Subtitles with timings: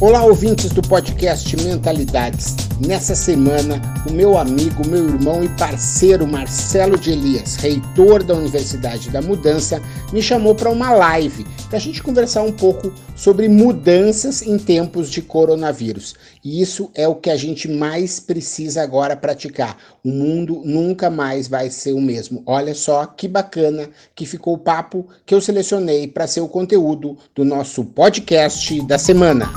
[0.00, 2.56] Olá, ouvintes do podcast Mentalidades.
[2.80, 9.10] Nessa semana, o meu amigo, meu irmão e parceiro Marcelo de Elias, reitor da Universidade
[9.10, 14.40] da Mudança, me chamou para uma live para a gente conversar um pouco sobre mudanças
[14.40, 16.14] em tempos de coronavírus.
[16.42, 19.76] E isso é o que a gente mais precisa agora praticar.
[20.02, 22.42] O mundo nunca mais vai ser o mesmo.
[22.46, 27.18] Olha só que bacana que ficou o papo que eu selecionei para ser o conteúdo
[27.34, 29.52] do nosso podcast da semana.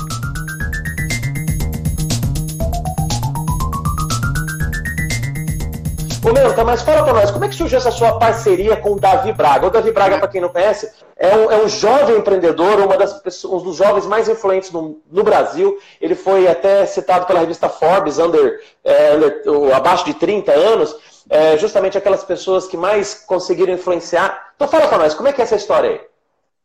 [6.25, 8.99] Ô, Menta, mas fala pra nós, como é que surgiu essa sua parceria com o
[8.99, 9.67] Davi Braga?
[9.67, 13.21] O Davi Braga, para quem não conhece, é um, é um, jovem empreendedor, uma das
[13.21, 15.77] pessoas, um dos jovens mais influentes no, no Brasil.
[15.99, 19.41] Ele foi até citado pela revista Forbes, under, é, under
[19.75, 20.95] abaixo de 30 anos,
[21.29, 24.53] é, justamente aquelas pessoas que mais conseguiram influenciar.
[24.55, 26.01] Então fala para nós, como é que é essa história aí?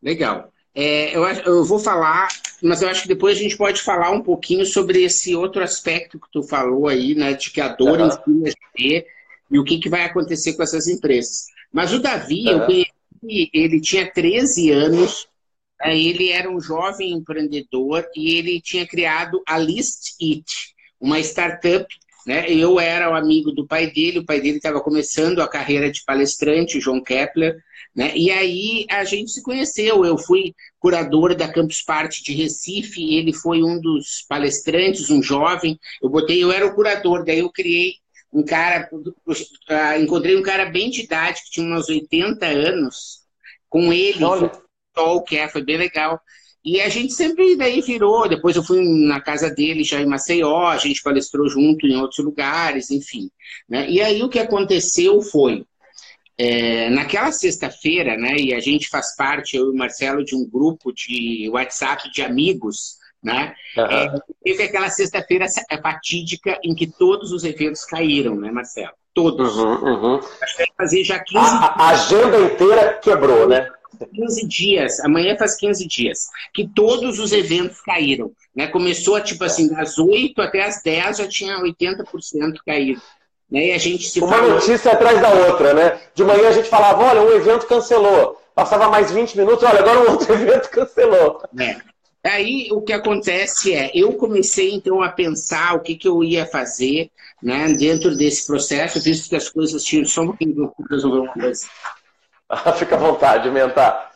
[0.00, 0.50] Legal.
[0.72, 2.28] É, eu, eu, vou falar,
[2.62, 6.20] mas eu acho que depois a gente pode falar um pouquinho sobre esse outro aspecto
[6.20, 8.06] que tu falou aí, né, de que a dor uhum.
[8.06, 9.17] ensina a ter
[9.50, 11.46] e o que, que vai acontecer com essas empresas.
[11.72, 12.52] Mas o Davi, uhum.
[12.52, 15.26] eu conheci, ele tinha 13 anos,
[15.80, 21.86] né, ele era um jovem empreendedor e ele tinha criado a List It, uma startup.
[22.26, 22.50] Né?
[22.50, 26.04] Eu era o amigo do pai dele, o pai dele estava começando a carreira de
[26.04, 27.56] palestrante, João Kepler,
[27.96, 28.12] né?
[28.14, 30.04] E aí a gente se conheceu.
[30.04, 35.78] Eu fui curador da Campus Party de Recife, ele foi um dos palestrantes, um jovem.
[36.02, 37.94] Eu botei, eu era o curador, daí eu criei
[38.32, 43.20] um cara, uh, encontrei um cara bem de idade, que tinha uns 80 anos,
[43.68, 44.24] com ele,
[44.96, 46.20] o que é, foi bem legal.
[46.64, 50.66] E a gente sempre daí virou, depois eu fui na casa dele já em Maceió,
[50.66, 53.30] a gente palestrou junto em outros lugares, enfim.
[53.68, 53.88] Né?
[53.88, 55.64] E aí o que aconteceu foi,
[56.36, 60.48] é, naquela sexta-feira, né, e a gente faz parte, eu e o Marcelo, de um
[60.48, 63.54] grupo de WhatsApp de amigos, né?
[63.76, 63.84] Uhum.
[63.84, 65.46] É, teve aquela sexta-feira
[65.82, 68.92] fatídica em que todos os eventos caíram, né, Marcelo?
[69.14, 69.56] Todos.
[69.56, 70.20] Uhum, uhum.
[70.40, 73.68] Acho que fazer já 15 a, a agenda inteira quebrou, né?
[74.06, 78.30] 15 dias, amanhã faz 15 dias, que todos os eventos caíram.
[78.54, 78.68] Né?
[78.68, 82.04] Começou, tipo assim, das 8 até as 10 já tinha 80%
[82.64, 83.00] caído.
[83.50, 83.68] Né?
[83.68, 84.50] E a gente se Uma falou...
[84.50, 86.00] notícia atrás da outra, né?
[86.14, 88.40] De manhã a gente falava, olha, um evento cancelou.
[88.54, 91.42] Passava mais 20 minutos, olha, agora um outro evento cancelou.
[91.58, 91.76] É.
[92.28, 96.44] Aí o que acontece é, eu comecei então a pensar o que, que eu ia
[96.44, 97.10] fazer
[97.42, 101.32] né, dentro desse processo, visto que as coisas tinham só um pouquinho de resolver uma
[101.32, 101.66] coisa.
[102.76, 104.08] Fica à vontade, Menta.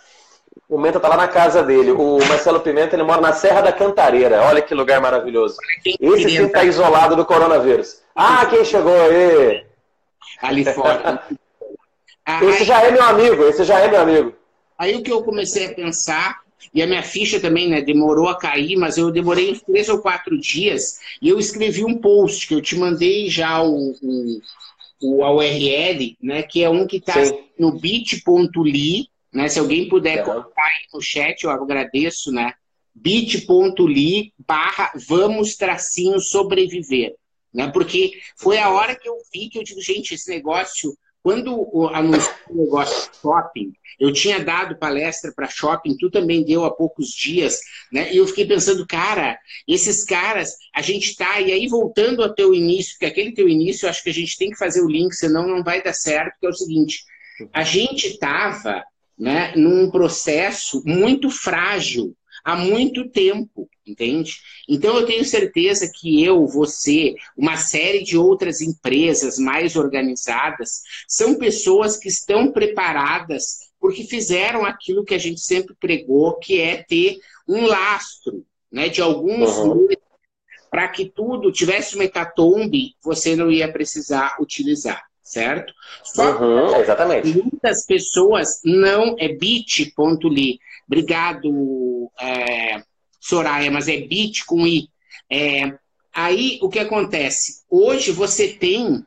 [0.69, 1.93] O Menta está lá na casa dele.
[1.93, 4.43] O Marcelo Pimenta ele mora na Serra da Cantareira.
[4.43, 5.56] Olha que lugar maravilhoso.
[5.84, 8.03] Esse sim está isolado do coronavírus.
[8.15, 9.65] Ah, quem chegou aí?
[10.41, 11.22] Ali fora.
[12.43, 14.34] esse já é meu amigo, esse já é meu amigo.
[14.78, 16.41] Aí o que eu comecei a pensar
[16.75, 19.99] e a minha ficha também, né, demorou a cair, mas eu demorei uns três ou
[19.99, 24.41] quatro dias e eu escrevi um post que eu te mandei já o, o,
[25.03, 27.15] o a URL, né, que é um que está
[27.59, 30.22] no bit.ly, né, se alguém puder é.
[30.22, 32.55] colocar aí no chat, eu agradeço, né,
[32.94, 37.15] bit.ly barra vamos tracinho sobreviver,
[37.53, 41.88] né, porque foi a hora que eu vi que eu digo, gente, esse negócio quando
[41.93, 47.10] anunciou o negócio shopping, eu tinha dado palestra para shopping, tu também deu há poucos
[47.10, 47.60] dias,
[47.93, 48.12] né?
[48.12, 49.38] E eu fiquei pensando, cara,
[49.69, 53.87] esses caras, a gente tá, e aí voltando ao teu início, que aquele teu início,
[53.87, 56.38] eu acho que a gente tem que fazer o link, senão não vai dar certo,
[56.41, 57.05] que é o seguinte,
[57.53, 58.83] a gente estava
[59.16, 64.41] né, num processo muito frágil há muito tempo entende?
[64.69, 71.34] Então eu tenho certeza que eu, você, uma série de outras empresas mais organizadas, são
[71.36, 77.19] pessoas que estão preparadas porque fizeram aquilo que a gente sempre pregou, que é ter
[77.48, 79.88] um lastro, né, de alguns uhum.
[80.70, 85.72] para que tudo tivesse uma hecatombe, você não ia precisar utilizar, certo?
[86.03, 87.28] Só uhum, exatamente.
[87.28, 90.59] muitas pessoas não é bit.ly.
[90.86, 92.83] Obrigado, é,
[93.21, 94.89] Soraya, mas é bit com i.
[95.30, 95.72] É,
[96.13, 97.63] aí o que acontece?
[97.71, 99.04] Hoje você tem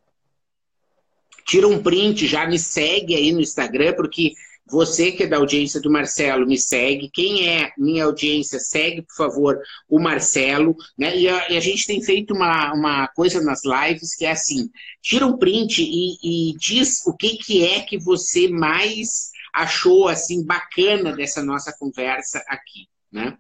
[1.46, 4.34] tira um print, já me segue aí no Instagram, porque
[4.70, 7.10] você que é da audiência do Marcelo, me segue.
[7.14, 9.60] Quem é minha audiência, segue, por favor,
[9.90, 10.76] o Marcelo.
[10.98, 11.18] Né?
[11.18, 14.70] E, a, e a gente tem feito uma, uma coisa nas lives que é assim:
[15.02, 20.46] tira um print e, e diz o que, que é que você mais achou assim
[20.46, 22.88] bacana dessa nossa conversa aqui.
[23.12, 23.38] Né?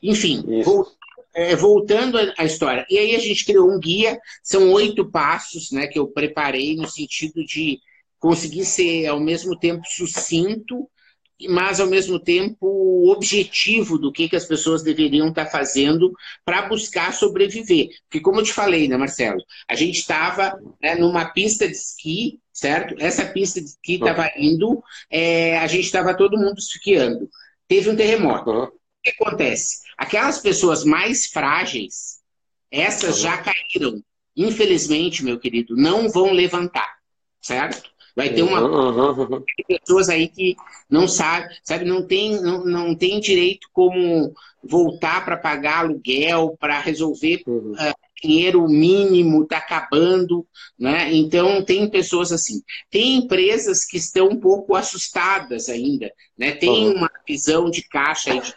[0.00, 0.86] Enfim, vou,
[1.34, 2.86] é, voltando à história.
[2.88, 6.88] E aí a gente criou um guia, são oito passos né, que eu preparei no
[6.88, 7.80] sentido de
[8.18, 10.88] conseguir ser ao mesmo tempo sucinto,
[11.48, 16.12] mas ao mesmo tempo objetivo do que, que as pessoas deveriam estar fazendo
[16.44, 17.88] para buscar sobreviver.
[18.08, 22.40] Porque, como eu te falei, né, Marcelo, a gente estava né, numa pista de esqui,
[22.52, 22.96] certo?
[22.98, 27.30] Essa pista de esqui estava indo, é, a gente estava todo mundo esquiando.
[27.68, 28.50] Teve um terremoto.
[28.50, 28.70] O
[29.02, 29.82] que acontece?
[29.96, 32.18] Aquelas pessoas mais frágeis,
[32.70, 34.02] essas já caíram.
[34.36, 36.96] Infelizmente, meu querido, não vão levantar,
[37.40, 37.90] certo?
[38.18, 39.44] Vai ter uma uhum.
[39.68, 40.56] pessoas aí que
[40.90, 46.80] não sabe, sabe, não tem, não, não tem direito como voltar para pagar aluguel, para
[46.80, 47.74] resolver uhum.
[47.74, 50.44] uh, dinheiro mínimo, está acabando,
[50.76, 51.14] né?
[51.14, 52.60] Então tem pessoas assim.
[52.90, 56.50] Tem empresas que estão um pouco assustadas ainda, né?
[56.50, 58.52] Tem uma visão de caixa aí de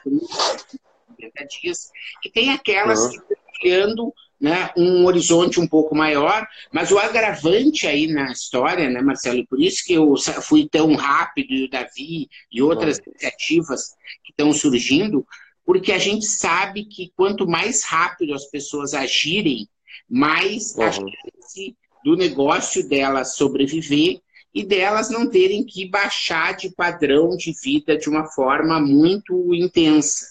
[1.18, 1.92] 30 dias,
[2.26, 7.86] e tem aquelas que estão olhando né, um horizonte um pouco maior, mas o agravante
[7.86, 11.70] aí na história, né, Marcelo, e por isso que eu fui tão rápido, e o
[11.70, 13.12] Davi e outras Bom.
[13.12, 13.90] iniciativas
[14.24, 15.26] que estão surgindo,
[15.64, 19.70] porque a gente sabe que quanto mais rápido as pessoas agirem,
[20.10, 20.84] mais uhum.
[20.84, 24.20] a chance do negócio delas sobreviver
[24.54, 30.31] e delas não terem que baixar de padrão de vida de uma forma muito intensa.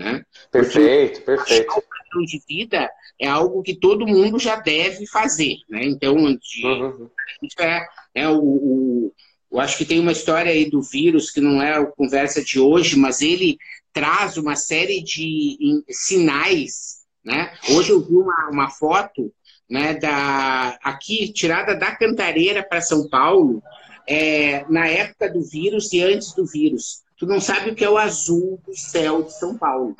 [0.00, 0.24] Né?
[0.50, 1.72] Perfeito, porque perfeito.
[1.72, 5.84] O padrão de vida é algo que todo mundo já deve fazer, né?
[5.84, 7.10] Então, de, uhum.
[7.58, 9.12] é, é o, o,
[9.52, 12.58] eu acho que tem uma história aí do vírus que não é a conversa de
[12.58, 13.58] hoje, mas ele
[13.92, 15.58] traz uma série de
[15.90, 17.52] sinais, né?
[17.68, 19.30] Hoje eu vi uma, uma foto,
[19.68, 23.62] né, da aqui tirada da Cantareira para São Paulo,
[24.08, 27.02] é, na época do vírus e antes do vírus.
[27.20, 29.94] Tu não sabe o que é o azul do céu de São Paulo.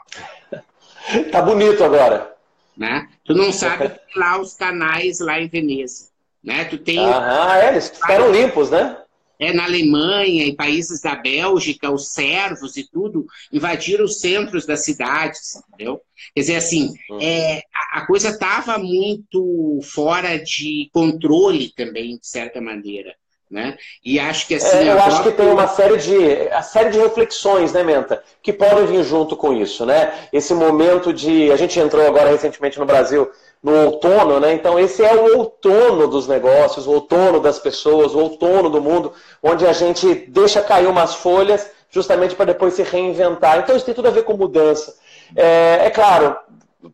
[1.31, 2.35] Tá bonito agora.
[2.75, 3.07] Né?
[3.27, 6.09] Tu não sabe lá os canais lá em Veneza.
[6.43, 6.65] Né?
[6.65, 6.99] Tu tem.
[6.99, 8.97] Ah, é, eles ficaram limpos, né?
[9.39, 14.83] É, na Alemanha e países da Bélgica, os servos e tudo invadiram os centros das
[14.83, 16.01] cidades, entendeu?
[16.35, 17.19] Quer dizer, assim, hum.
[17.21, 23.15] é, a, a coisa estava muito fora de controle também, de certa maneira.
[23.51, 23.77] Né?
[24.05, 24.89] E acho que assim.
[24.89, 28.53] É, eu acho que tem uma série de, a série de reflexões, né, Menta, que
[28.53, 30.13] podem vir junto com isso, né?
[30.33, 31.51] Esse momento de.
[31.51, 33.29] A gente entrou agora recentemente no Brasil
[33.63, 34.55] no outono, né?
[34.55, 39.13] Então esse é o outono dos negócios, o outono das pessoas, o outono do mundo,
[39.43, 43.59] onde a gente deixa cair umas folhas justamente para depois se reinventar.
[43.59, 44.95] Então isso tem tudo a ver com mudança.
[45.37, 46.37] É, é claro,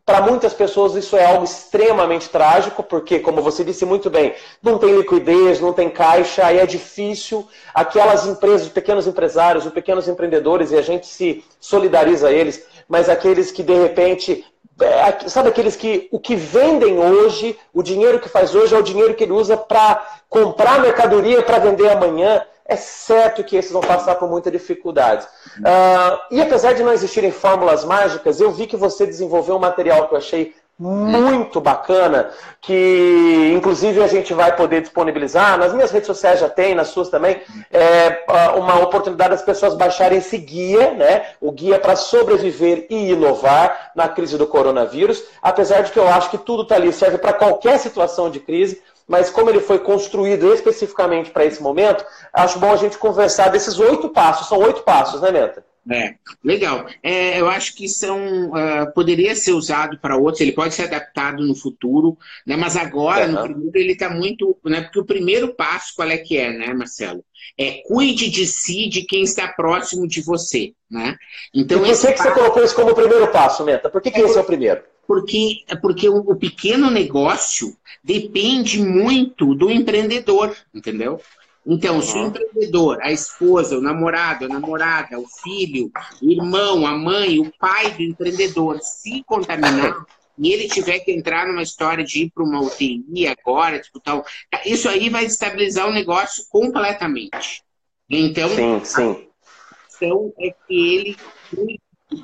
[0.05, 4.77] para muitas pessoas isso é algo extremamente trágico, porque, como você disse muito bem, não
[4.77, 7.47] tem liquidez, não tem caixa, aí é difícil.
[7.73, 13.09] Aquelas empresas, pequenos empresários, os pequenos empreendedores, e a gente se solidariza a eles, mas
[13.09, 14.45] aqueles que de repente.
[14.79, 18.83] É, sabe aqueles que o que vendem hoje, o dinheiro que faz hoje é o
[18.83, 23.81] dinheiro que ele usa para comprar mercadoria para vender amanhã é certo que esses vão
[23.81, 25.25] passar por muita dificuldade.
[25.59, 30.07] Uh, e apesar de não existirem fórmulas mágicas, eu vi que você desenvolveu um material
[30.07, 32.29] que eu achei muito bacana,
[32.61, 35.57] que inclusive a gente vai poder disponibilizar.
[35.57, 38.23] Nas minhas redes sociais já tem, nas suas também, é
[38.55, 41.25] uma oportunidade das pessoas baixarem esse guia, né?
[41.41, 45.23] O guia para sobreviver e inovar na crise do coronavírus.
[45.41, 48.79] Apesar de que eu acho que tudo está ali, serve para qualquer situação de crise
[49.07, 53.79] mas como ele foi construído especificamente para esse momento, acho bom a gente conversar desses
[53.79, 54.47] oito passos.
[54.47, 55.65] São oito passos, né, Menta?
[55.89, 56.85] É, legal.
[57.01, 61.41] É, eu acho que são uh, poderia ser usado para outros, ele pode ser adaptado
[61.45, 62.57] no futuro, né?
[62.57, 64.57] Mas agora, no primeiro, ele está muito.
[64.65, 67.23] Né, porque o primeiro passo, qual é que é, né, Marcelo?
[67.57, 70.73] É cuide de si, de quem está próximo de você.
[70.91, 71.15] Né?
[71.53, 73.89] Então, e por que, que você colocou isso como primeiro passo, Menta?
[73.89, 74.83] Por que, que é esse é o primeiro?
[75.07, 81.21] Porque, porque o, o pequeno negócio depende muito do empreendedor, entendeu?
[81.65, 86.97] Então, se o empreendedor, a esposa, o namorado, a namorada, o filho, o irmão, a
[86.97, 90.05] mãe, o pai do empreendedor se contaminar
[90.37, 94.23] e ele tiver que entrar numa história de ir para uma UTI agora, tipo tal,
[94.65, 97.63] isso aí vai estabilizar o negócio completamente.
[98.09, 99.27] Então, sim, sim.
[99.71, 101.17] a questão é que ele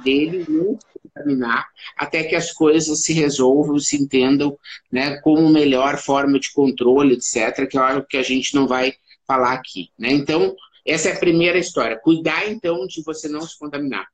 [0.04, 0.78] dele não
[1.14, 4.58] se contaminar até que as coisas se resolvam, se entendam
[4.92, 8.94] né, como melhor forma de controle, etc., que é algo que a gente não vai
[9.28, 9.90] falar aqui.
[9.98, 10.12] Né?
[10.12, 10.56] Então,
[10.86, 12.00] essa é a primeira história.
[12.00, 14.08] Cuidar, então, de você não se contaminar.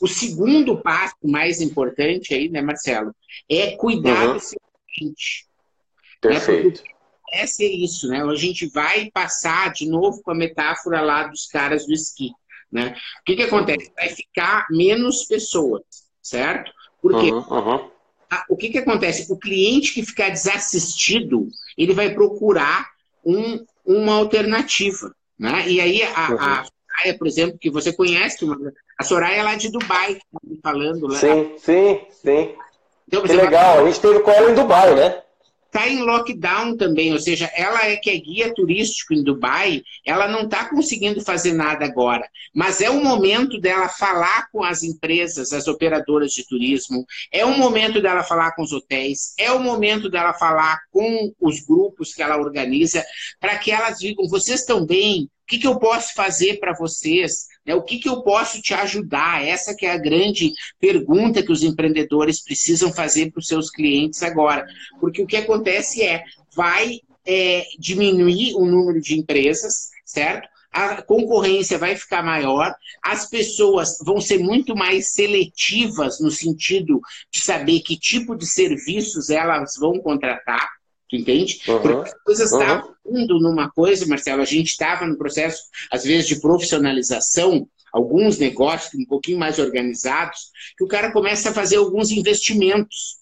[0.00, 3.14] O segundo passo mais importante aí, né, Marcelo,
[3.48, 4.34] é cuidar uhum.
[4.34, 4.60] do seu
[4.94, 5.46] cliente.
[6.24, 6.30] Né?
[6.30, 6.82] Perfeito.
[6.82, 6.90] Né?
[7.32, 8.22] É ser isso, né?
[8.22, 12.32] A gente vai passar de novo com a metáfora lá dos caras do esqui.
[12.72, 12.96] Né?
[13.20, 13.92] O que, que acontece?
[13.96, 15.82] Vai ficar menos pessoas,
[16.22, 16.72] certo?
[17.00, 17.90] Porque uhum, uhum.
[18.30, 19.32] A, o que, que acontece?
[19.32, 22.88] O cliente que ficar desassistido, ele vai procurar
[23.24, 25.14] um, uma alternativa.
[25.38, 25.68] Né?
[25.68, 26.38] E aí a, uhum.
[26.38, 28.38] a Soraya, por exemplo, que você conhece,
[28.98, 31.18] a Soraya é lá de Dubai, tá falando lá.
[31.18, 32.54] Sim, sim, sim.
[33.08, 35.22] Então, que legal, a gente teve com ela em Dubai, né?
[35.70, 40.26] Está em lockdown também, ou seja, ela é que é guia turístico em Dubai, ela
[40.26, 45.52] não está conseguindo fazer nada agora, mas é o momento dela falar com as empresas,
[45.52, 50.10] as operadoras de turismo, é o momento dela falar com os hotéis, é o momento
[50.10, 53.04] dela falar com os grupos que ela organiza,
[53.38, 55.24] para que elas digam: vocês estão bem?
[55.24, 57.49] O que, que eu posso fazer para vocês?
[57.66, 57.74] Né?
[57.74, 59.44] O que, que eu posso te ajudar?
[59.44, 64.22] Essa que é a grande pergunta que os empreendedores precisam fazer para os seus clientes
[64.22, 64.66] agora.
[65.00, 66.24] Porque o que acontece é,
[66.54, 70.48] vai é, diminuir o número de empresas, certo?
[70.72, 77.00] a concorrência vai ficar maior, as pessoas vão ser muito mais seletivas no sentido
[77.30, 80.70] de saber que tipo de serviços elas vão contratar,
[81.10, 81.60] Tu entende?
[81.66, 81.82] Uhum.
[81.82, 82.60] Porque as coisas uhum.
[82.60, 88.38] estavam indo numa coisa, Marcelo, a gente estava no processo, às vezes, de profissionalização, alguns
[88.38, 93.16] negócios um pouquinho mais organizados, que o cara começa a fazer alguns investimentos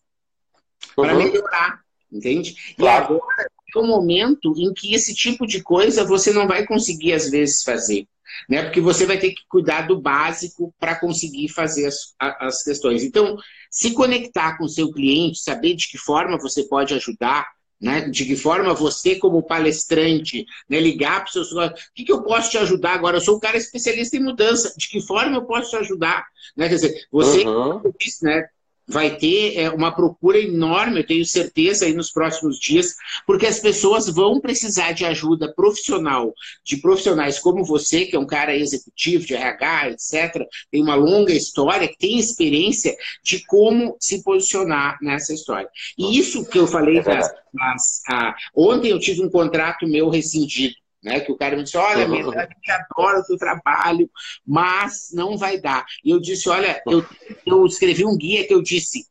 [0.96, 1.04] uhum.
[1.04, 1.80] para melhorar,
[2.12, 2.54] entende?
[2.76, 3.04] Claro.
[3.04, 7.14] E agora é o momento em que esse tipo de coisa você não vai conseguir,
[7.14, 8.06] às vezes, fazer.
[8.46, 8.64] Né?
[8.64, 13.02] Porque você vai ter que cuidar do básico para conseguir fazer as, as questões.
[13.02, 13.38] Então,
[13.70, 17.46] se conectar com o seu cliente, saber de que forma você pode ajudar,
[17.80, 18.08] né?
[18.08, 21.52] De que forma você, como palestrante, né, ligar para os seus.
[21.52, 23.16] O que, que eu posso te ajudar agora?
[23.16, 24.74] Eu sou um cara especialista em mudança.
[24.76, 26.26] De que forma eu posso te ajudar?
[26.56, 26.68] Né?
[26.68, 27.80] Quer dizer, você, uhum.
[27.98, 28.48] disse, né,
[28.88, 32.94] vai ter é, uma procura enorme, eu tenho certeza, aí nos próximos dias,
[33.26, 36.32] porque as pessoas vão precisar de ajuda profissional,
[36.64, 41.32] de profissionais como você, que é um cara executivo de RH, etc., tem uma longa
[41.32, 45.68] história, que tem experiência de como se posicionar nessa história.
[45.98, 50.08] E isso que eu falei, é das, das, ah, ontem eu tive um contrato meu
[50.08, 50.74] rescindido.
[51.02, 51.20] Né?
[51.20, 52.30] Que o cara me disse, olha, uhum.
[52.30, 54.10] a gente adora o teu trabalho,
[54.46, 55.86] mas não vai dar.
[56.04, 57.04] E eu disse, olha, eu,
[57.46, 59.06] eu escrevi um guia que eu disse,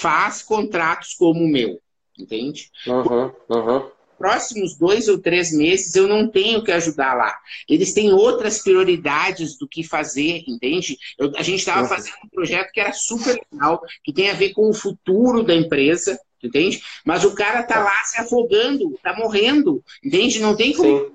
[0.00, 1.80] faz contratos como o meu,
[2.18, 2.70] entende?
[2.86, 3.90] Uhum, uhum.
[4.16, 7.36] Próximos dois ou três meses eu não tenho que ajudar lá.
[7.68, 10.96] Eles têm outras prioridades do que fazer, entende?
[11.18, 11.88] Eu, a gente estava uhum.
[11.88, 15.52] fazendo um projeto que era super legal, que tem a ver com o futuro da
[15.52, 16.82] empresa, entende?
[17.04, 20.40] Mas o cara tá lá se afogando, tá morrendo, entende?
[20.40, 21.12] Não tem como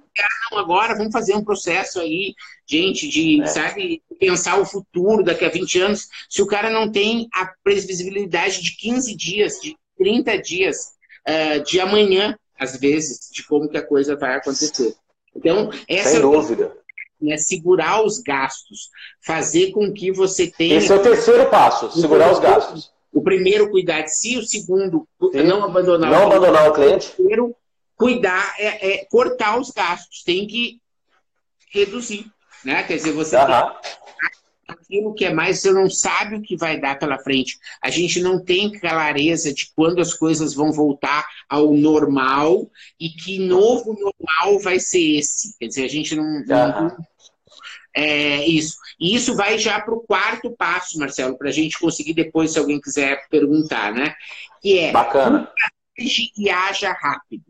[0.52, 2.34] não, agora vamos fazer um processo aí,
[2.66, 3.46] gente, de, é.
[3.46, 8.62] sabe, pensar o futuro daqui a 20 anos, se o cara não tem a previsibilidade
[8.62, 10.94] de 15 dias, de 30 dias,
[11.28, 14.96] uh, de amanhã, às vezes, de como que a coisa vai acontecer.
[15.36, 16.76] Então, essa Sem dúvida.
[17.24, 18.90] É segurar os gastos,
[19.26, 20.78] fazer com que você tenha.
[20.78, 22.92] Esse é o terceiro passo, segurar os gastos.
[23.18, 24.38] O primeiro, cuidar de si.
[24.38, 25.42] O segundo, Sim.
[25.42, 27.08] não abandonar, não o, abandonar o cliente.
[27.08, 27.56] O terceiro,
[27.96, 30.22] cuidar, é, é, cortar os gastos.
[30.24, 30.80] Tem que
[31.72, 32.28] reduzir.
[32.64, 32.84] Né?
[32.84, 33.48] Quer dizer, você uhum.
[33.48, 33.56] tem
[34.68, 37.58] aquilo que é mais, você não sabe o que vai dar pela frente.
[37.82, 42.70] A gente não tem clareza de quando as coisas vão voltar ao normal
[43.00, 45.58] e que novo normal vai ser esse.
[45.58, 46.24] Quer dizer, a gente não.
[46.24, 46.46] Uhum.
[46.46, 46.98] não
[47.98, 48.78] é, isso.
[49.00, 52.60] E isso vai já para o quarto passo, Marcelo, para a gente conseguir depois, se
[52.60, 54.14] alguém quiser perguntar, né?
[54.62, 55.52] Que é Bacana.
[55.96, 57.46] replaneje e haja rápido.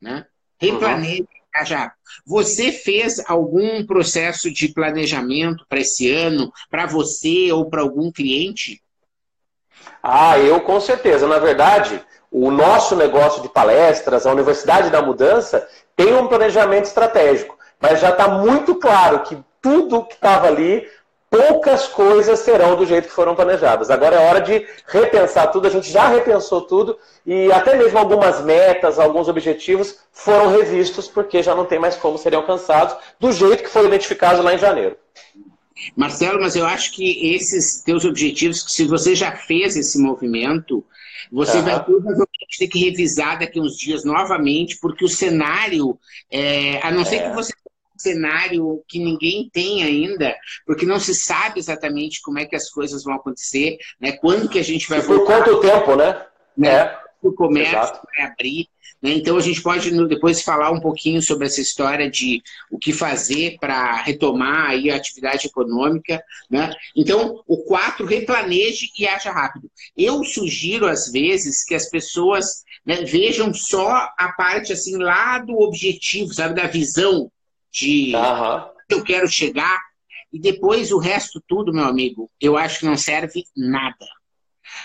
[0.00, 0.24] Né?
[0.60, 1.26] Replaneje uhum.
[1.26, 1.98] e haja rápido.
[2.24, 8.80] Você fez algum processo de planejamento para esse ano, para você ou para algum cliente?
[10.00, 11.26] Ah, eu com certeza.
[11.26, 17.58] Na verdade, o nosso negócio de palestras, a Universidade da Mudança, tem um planejamento estratégico.
[17.80, 20.86] Mas já está muito claro que tudo que estava ali
[21.30, 23.88] poucas coisas serão do jeito que foram planejadas.
[23.88, 28.42] Agora é hora de repensar tudo, a gente já repensou tudo e até mesmo algumas
[28.42, 33.62] metas, alguns objetivos foram revistos porque já não tem mais como serem alcançados do jeito
[33.62, 34.96] que foi identificado lá em janeiro.
[35.96, 40.84] Marcelo, mas eu acho que esses teus objetivos, se você já fez esse movimento,
[41.30, 41.64] você uhum.
[41.64, 45.98] vai provavelmente ter que revisar daqui uns dias novamente, porque o cenário,
[46.30, 47.04] é, a não é.
[47.04, 47.52] ser que você
[48.00, 50.34] cenário que ninguém tem ainda,
[50.66, 54.12] porque não se sabe exatamente como é que as coisas vão acontecer, né?
[54.12, 55.44] Quando que a gente vai e por voltar.
[55.44, 56.26] Quanto tempo, né?
[56.56, 56.68] né?
[56.68, 57.00] É.
[57.22, 58.06] O comércio Exato.
[58.16, 58.68] vai abrir.
[59.02, 59.12] Né?
[59.12, 63.56] Então a gente pode depois falar um pouquinho sobre essa história de o que fazer
[63.58, 66.22] para retomar aí a atividade econômica.
[66.50, 66.72] Né?
[66.94, 69.70] Então, o 4, replaneje e haja rápido.
[69.96, 75.58] Eu sugiro, às vezes, que as pessoas né, vejam só a parte assim lá do
[75.60, 77.30] objetivo, sabe, da visão
[77.72, 78.68] de uhum.
[78.88, 79.80] eu quero chegar,
[80.32, 84.06] e depois o resto tudo, meu amigo, eu acho que não serve nada.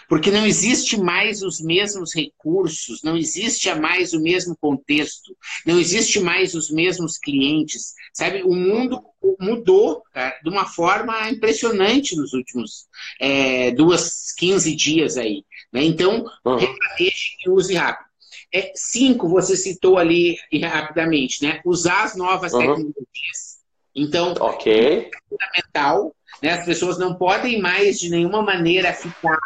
[0.08, 6.20] Porque não existe mais os mesmos recursos, não existe mais o mesmo contexto, não existe
[6.20, 7.94] mais os mesmos clientes.
[8.13, 9.01] Sabe, o mundo
[9.39, 12.88] mudou cara, de uma forma impressionante nos últimos
[13.20, 15.44] é, duas, 15 dias aí.
[15.72, 15.84] Né?
[15.84, 16.56] Então, uhum.
[16.56, 18.05] replaneje e use rápido.
[18.56, 21.60] É, cinco, você citou ali rapidamente, né?
[21.66, 22.60] Usar as novas uhum.
[22.60, 23.60] tecnologias.
[23.94, 25.00] Então, okay.
[25.00, 26.16] é fundamental.
[26.42, 26.52] Né?
[26.52, 29.38] As pessoas não podem mais, de nenhuma maneira, ficar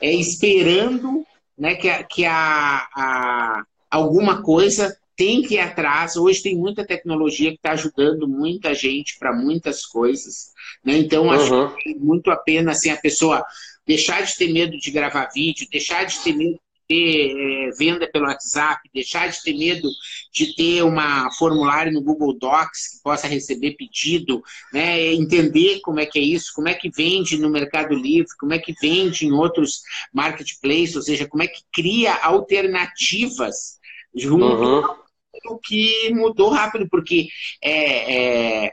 [0.00, 1.26] é, esperando
[1.58, 6.16] né, que, a, que a, a, alguma coisa tem que ir atrás.
[6.16, 10.52] Hoje tem muita tecnologia que está ajudando muita gente para muitas coisas.
[10.84, 10.96] Né?
[10.98, 11.74] Então, acho uhum.
[11.74, 13.44] que é muito a pena assim, a pessoa
[13.84, 18.26] deixar de ter medo de gravar vídeo, deixar de ter medo ter é, venda pelo
[18.26, 19.88] WhatsApp, deixar de ter medo
[20.32, 25.12] de ter uma formulário no Google Docs que possa receber pedido, né?
[25.12, 28.58] entender como é que é isso, como é que vende no Mercado Livre, como é
[28.58, 33.78] que vende em outros marketplaces, ou seja, como é que cria alternativas
[34.14, 35.58] junto uhum.
[35.62, 37.28] que mudou rápido, porque
[37.62, 38.72] é, é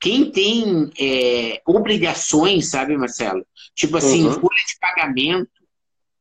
[0.00, 3.44] quem tem é, obrigações, sabe, Marcelo?
[3.74, 4.34] Tipo assim, uhum.
[4.34, 5.50] folha de pagamento,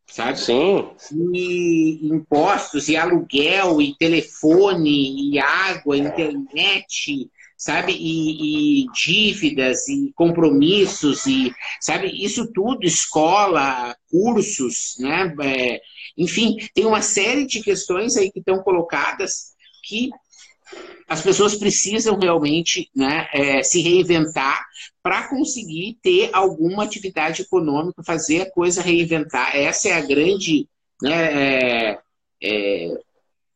[0.09, 0.39] sabe?
[0.39, 0.89] Sim.
[1.33, 7.93] E impostos, e aluguel, e telefone, e água, internet, sabe?
[7.93, 12.07] E, e, dívidas, e compromissos, e sabe?
[12.23, 15.35] Isso tudo, escola, cursos, né?
[15.41, 15.81] É,
[16.17, 20.09] enfim, tem uma série de questões aí que estão colocadas que
[21.07, 24.65] as pessoas precisam realmente né, é, se reinventar
[25.01, 29.55] para conseguir ter alguma atividade econômica, fazer a coisa reinventar.
[29.55, 30.67] Essa é a grande
[31.01, 31.99] né, é,
[32.43, 32.97] é,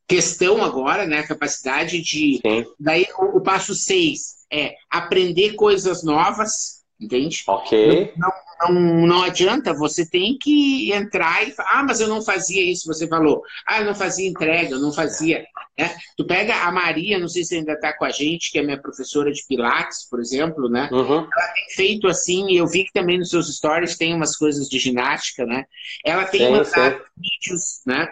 [0.08, 1.24] questão agora, né?
[1.24, 2.40] Capacidade de.
[2.46, 2.66] Sim.
[2.80, 7.44] Daí o, o passo seis é aprender coisas novas, entende?
[7.48, 8.14] Ok.
[8.18, 8.34] Não, não,
[8.70, 13.08] não adianta, você tem que entrar e falar, ah, mas eu não fazia isso, você
[13.08, 13.42] falou.
[13.66, 15.46] Ah, eu não fazia entrega, eu não fazia.
[15.78, 15.96] Né?
[16.18, 18.82] Tu pega a Maria, não sei se ainda está com a gente, que é minha
[18.82, 20.90] professora de Pilates, por exemplo, né?
[20.92, 21.28] Uhum.
[21.36, 24.78] Ela tem feito assim, eu vi que também nos seus stories tem umas coisas de
[24.78, 25.66] ginástica, né?
[26.06, 28.12] Ela tem sim, mandado vídeos, né?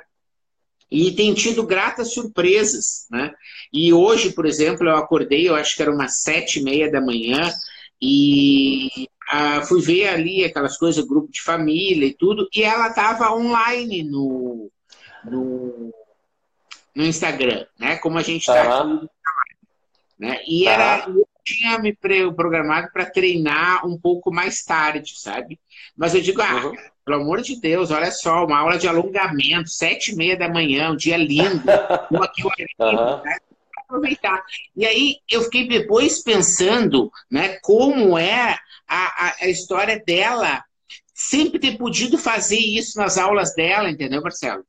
[0.91, 3.31] E tem tido gratas surpresas, né?
[3.71, 6.99] E hoje, por exemplo, eu acordei, eu acho que era umas sete e meia da
[6.99, 7.53] manhã,
[8.01, 13.31] e ah, fui ver ali aquelas coisas, grupo de família e tudo, e ela estava
[13.31, 14.71] online no,
[15.23, 15.93] no,
[16.95, 17.97] no, Instagram, né?
[17.97, 18.95] Como a gente está uhum.
[18.95, 19.09] aqui.
[20.17, 20.41] Né?
[20.47, 20.69] E uhum.
[20.69, 25.59] era, eu tinha me programado para treinar um pouco mais tarde, sabe?
[25.95, 26.75] Mas eu digo, ah, uhum.
[27.05, 30.89] pelo amor de Deus, olha só, uma aula de alongamento, sete e meia da manhã,
[30.89, 31.69] um dia lindo,
[32.19, 32.47] aqui o
[32.79, 33.21] uhum.
[33.23, 33.37] né?
[33.89, 34.43] aproveitar.
[34.75, 38.57] E aí eu fiquei depois pensando né, como é
[38.89, 40.63] a, a, história dela
[41.13, 44.63] sempre ter podido fazer isso nas aulas dela, entendeu, Marcelo?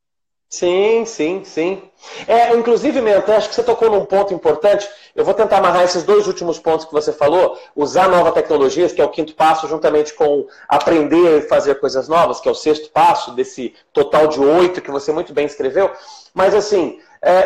[0.49, 1.81] Sim, sim, sim.
[2.27, 4.89] É, inclusive, Menta, acho que você tocou num ponto importante.
[5.15, 7.57] Eu vou tentar amarrar esses dois últimos pontos que você falou.
[7.77, 12.41] Usar novas tecnologias, que é o quinto passo, juntamente com aprender e fazer coisas novas,
[12.41, 15.89] que é o sexto passo desse total de oito que você muito bem escreveu.
[16.35, 16.99] Mas, assim,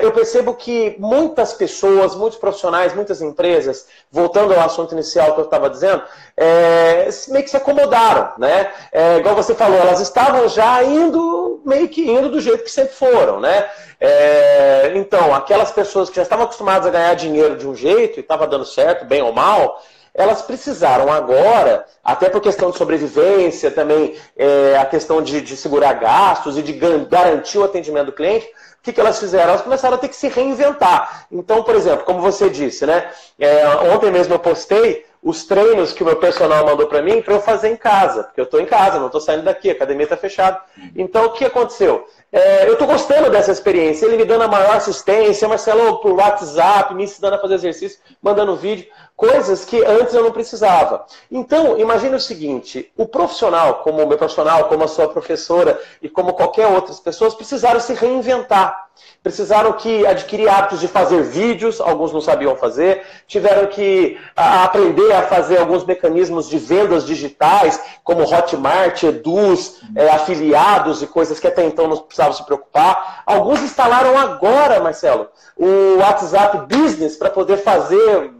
[0.02, 5.44] eu percebo que muitas pessoas, muitos profissionais, muitas empresas, voltando ao assunto inicial que eu
[5.44, 6.02] estava dizendo,
[6.36, 8.72] é, meio que se acomodaram, né?
[8.92, 12.94] É, igual você falou, elas estavam já indo, meio que indo do jeito que sempre
[12.94, 13.68] foram, né?
[14.00, 18.20] É, então, aquelas pessoas que já estavam acostumadas a ganhar dinheiro de um jeito e
[18.20, 19.82] estava dando certo, bem ou mal,
[20.14, 25.94] elas precisaram agora, até por questão de sobrevivência, também é, a questão de, de segurar
[25.94, 28.48] gastos e de garantir o atendimento do cliente,
[28.84, 29.48] que, que elas fizeram?
[29.48, 31.26] Elas começaram a ter que se reinventar.
[31.32, 33.10] Então, por exemplo, como você disse, né?
[33.38, 37.32] É, ontem mesmo eu postei os treinos que o meu personal mandou para mim para
[37.32, 40.04] eu fazer em casa, porque eu estou em casa, não estou saindo daqui, a academia
[40.04, 40.60] está fechada.
[40.94, 42.06] Então, o que aconteceu?
[42.36, 46.92] É, eu estou gostando dessa experiência, ele me dando a maior assistência, Marcelo por WhatsApp,
[46.92, 51.06] me ensinando a fazer exercício, mandando vídeo, coisas que antes eu não precisava.
[51.30, 56.08] Então, imagine o seguinte, o profissional, como o meu profissional, como a sua professora e
[56.08, 58.84] como qualquer outras pessoas, precisaram se reinventar.
[59.22, 65.12] Precisaram que adquirir hábitos de fazer vídeos, alguns não sabiam fazer, tiveram que a, aprender
[65.12, 71.48] a fazer alguns mecanismos de vendas digitais, como Hotmart, Eduz, é, afiliados e coisas que
[71.48, 73.22] até então não precisavam se preocupar.
[73.26, 78.32] Alguns instalaram agora, Marcelo, o WhatsApp Business para poder fazer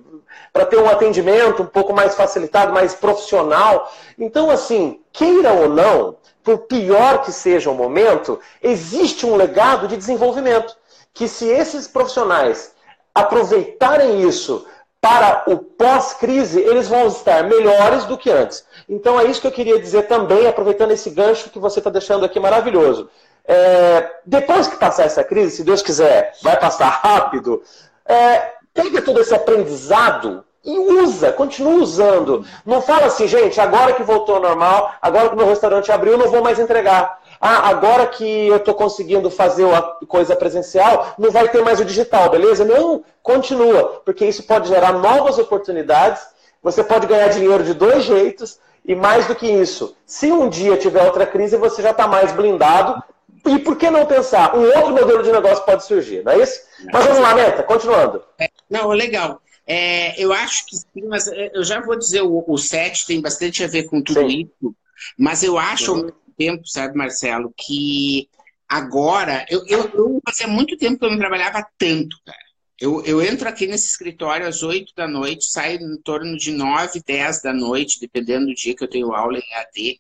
[0.53, 3.93] para ter um atendimento um pouco mais facilitado, mais profissional.
[4.17, 9.97] Então, assim, queira ou não, por pior que seja o momento, existe um legado de
[9.97, 10.77] desenvolvimento.
[11.13, 12.73] Que se esses profissionais
[13.13, 14.65] aproveitarem isso
[15.01, 18.65] para o pós-crise, eles vão estar melhores do que antes.
[18.89, 22.25] Então é isso que eu queria dizer também, aproveitando esse gancho que você está deixando
[22.25, 23.11] aqui maravilhoso.
[23.47, 27.63] É, depois que passar essa crise, se Deus quiser, vai passar rápido,
[28.07, 32.45] é, pega todo esse aprendizado e usa, continua usando.
[32.65, 36.31] Não fala assim, gente, agora que voltou ao normal, agora que meu restaurante abriu, não
[36.31, 37.21] vou mais entregar.
[37.39, 41.85] Ah, agora que eu estou conseguindo fazer a coisa presencial, não vai ter mais o
[41.85, 42.65] digital, beleza?
[42.65, 46.23] Não, continua, porque isso pode gerar novas oportunidades.
[46.63, 50.77] Você pode ganhar dinheiro de dois jeitos e mais do que isso, se um dia
[50.77, 53.03] tiver outra crise, você já está mais blindado.
[53.47, 54.57] E por que não pensar?
[54.57, 56.61] Um outro modelo de negócio pode surgir, não é isso?
[56.93, 58.23] Mas vamos lá, Meta, continuando.
[58.39, 59.41] É, não, legal.
[59.67, 63.21] É, eu acho que sim, mas é, eu já vou dizer, o, o set tem
[63.21, 64.43] bastante a ver com tudo sim.
[64.43, 64.75] isso,
[65.19, 65.99] mas eu acho uhum.
[65.99, 68.29] ao mesmo tempo, sabe, Marcelo, que
[68.69, 72.45] agora, eu, eu, eu fazia muito tempo que eu não trabalhava tanto, cara.
[72.81, 77.01] Eu, eu entro aqui nesse escritório às 8 da noite, saio em torno de 9,
[77.07, 79.97] 10 da noite, dependendo do dia que eu tenho aula em AD,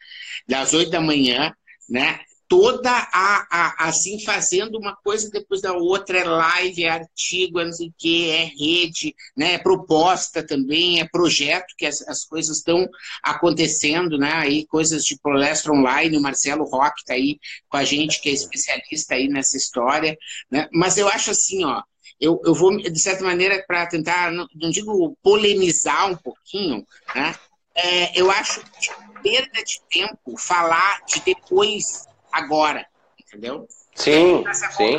[0.49, 1.55] das 8 da manhã,
[1.89, 2.21] né?
[2.49, 7.65] Toda a, a, assim fazendo uma coisa depois da outra, é live, é artigo, é
[7.65, 9.55] não sei o que, é rede, né?
[9.55, 12.87] é proposta também, é projeto que as, as coisas estão
[13.23, 14.33] acontecendo, né?
[14.33, 18.33] Aí coisas de palestra online, o Marcelo Roque está aí com a gente, que é
[18.33, 20.17] especialista aí nessa história,
[20.51, 20.69] né?
[20.73, 21.83] Mas eu acho assim, ó,
[22.21, 27.35] eu, eu vou, de certa maneira, para tentar, não, não, digo polemizar um pouquinho, né?
[27.75, 28.91] É, eu acho que
[29.23, 32.87] perda de tempo falar de depois agora,
[33.19, 33.67] entendeu?
[33.95, 34.45] Sim,
[34.77, 34.99] sim.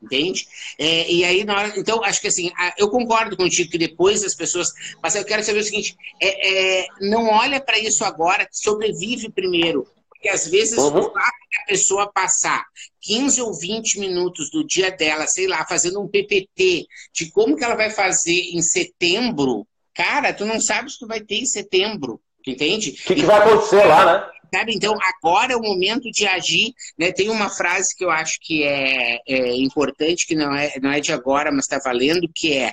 [0.00, 0.46] Entende?
[0.78, 4.34] É, e aí, na hora, então, acho que assim, eu concordo contigo que depois as
[4.34, 4.72] pessoas.
[5.02, 9.88] Mas eu quero saber o seguinte: é, é não olha para isso agora, sobrevive primeiro.
[10.08, 10.98] Porque às vezes uhum.
[10.98, 12.64] o fato a pessoa passar
[13.02, 17.64] 15 ou 20 minutos do dia dela, sei lá, fazendo um PPT de como que
[17.64, 22.20] ela vai fazer em setembro, cara, tu não sabe se tu vai ter em setembro.
[22.46, 22.90] Entende?
[22.90, 24.30] O que, que, vai acontecer lá, né?
[24.52, 24.74] Sabe?
[24.74, 26.74] Então, agora é o momento de agir.
[26.98, 27.12] Né?
[27.12, 31.00] Tem uma frase que eu acho que é, é importante, que não é, não é
[31.00, 32.72] de agora, mas está valendo, que é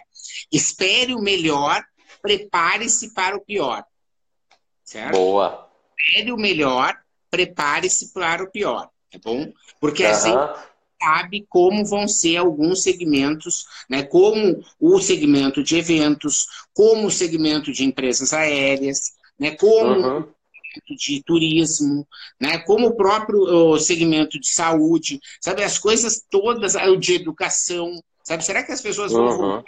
[0.51, 1.83] espere o melhor,
[2.21, 3.83] prepare-se para o pior.
[4.83, 5.13] Certo?
[5.13, 5.69] Boa.
[5.97, 6.95] Espere o melhor,
[7.29, 8.89] prepare-se para o pior.
[9.11, 9.51] Tá bom?
[9.79, 10.11] Porque uhum.
[10.11, 10.33] assim
[11.01, 17.71] sabe como vão ser alguns segmentos, né, como o segmento de eventos, como o segmento
[17.71, 20.34] de empresas aéreas, né, como uhum
[20.97, 22.07] de turismo,
[22.39, 22.57] né?
[22.59, 25.63] como o próprio segmento de saúde, sabe?
[25.63, 27.91] As coisas todas, o de educação,
[28.23, 28.43] sabe?
[28.43, 29.63] Será que as pessoas vão uhum.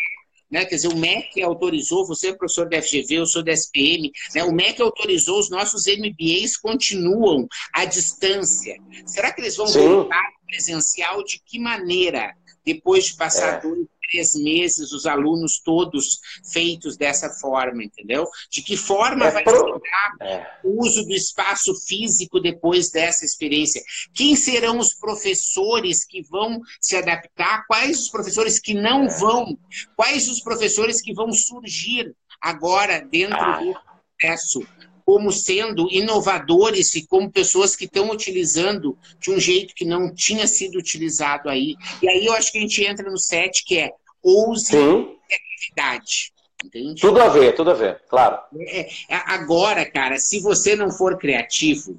[0.49, 0.65] Né?
[0.65, 4.43] Quer dizer, o MEC autorizou, você é professor da FGV, eu sou da SPM, né?
[4.43, 8.77] o MEC autorizou, os nossos MBAs continuam à distância.
[9.05, 9.87] Será que eles vão Sim.
[9.87, 11.23] voltar presencial?
[11.23, 12.33] De que maneira?
[12.65, 13.61] Depois de passar é.
[13.61, 16.19] dois, três meses, os alunos todos
[16.51, 18.27] feitos dessa forma, entendeu?
[18.49, 19.81] De que forma é vai pro...
[20.21, 20.47] é.
[20.63, 23.81] o uso do espaço físico depois dessa experiência?
[24.13, 27.65] Quem serão os professores que vão se adaptar?
[27.67, 29.19] Quais os professores que não é.
[29.19, 29.57] vão?
[29.95, 33.59] Quais os professores que vão surgir agora dentro ah.
[33.59, 33.75] do
[34.19, 34.65] processo?
[35.07, 40.45] Como sendo inovadores e como pessoas que estão utilizando de um jeito que não tinha
[40.45, 41.77] sido utilizado aí.
[42.01, 46.33] E aí eu acho que a gente entra no set que é ouse criatividade.
[46.61, 46.99] Entende?
[46.99, 48.37] Tudo a ver, tudo a ver, claro.
[48.59, 51.95] É, é agora, cara, se você não for criativo,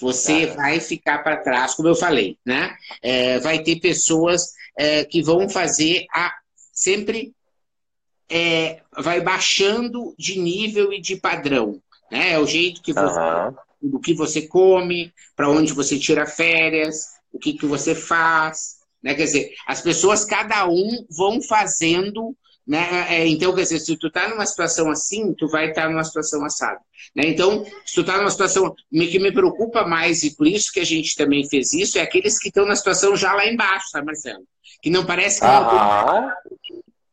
[0.00, 2.76] você vai ficar para trás, como eu falei, né?
[3.00, 6.34] É, vai ter pessoas é, que vão fazer a
[6.72, 7.32] sempre
[8.28, 11.80] é, vai baixando de nível e de padrão.
[12.12, 12.32] Né?
[12.32, 13.54] É o jeito que você, uhum.
[13.90, 18.76] do que você come, para onde você tira férias, o que, que você faz.
[19.02, 19.14] Né?
[19.14, 23.06] Quer dizer, as pessoas, cada um, vão fazendo né?
[23.10, 26.04] É, então, quer dizer, se tu tá numa situação assim, tu vai estar tá numa
[26.04, 26.78] situação assada.
[27.12, 27.24] Né?
[27.26, 30.84] Então, se tu tá numa situação que me preocupa mais, e por isso que a
[30.84, 34.44] gente também fez isso, é aqueles que estão na situação já lá embaixo, tá, Marcelo?
[34.80, 36.30] Que não parece que não.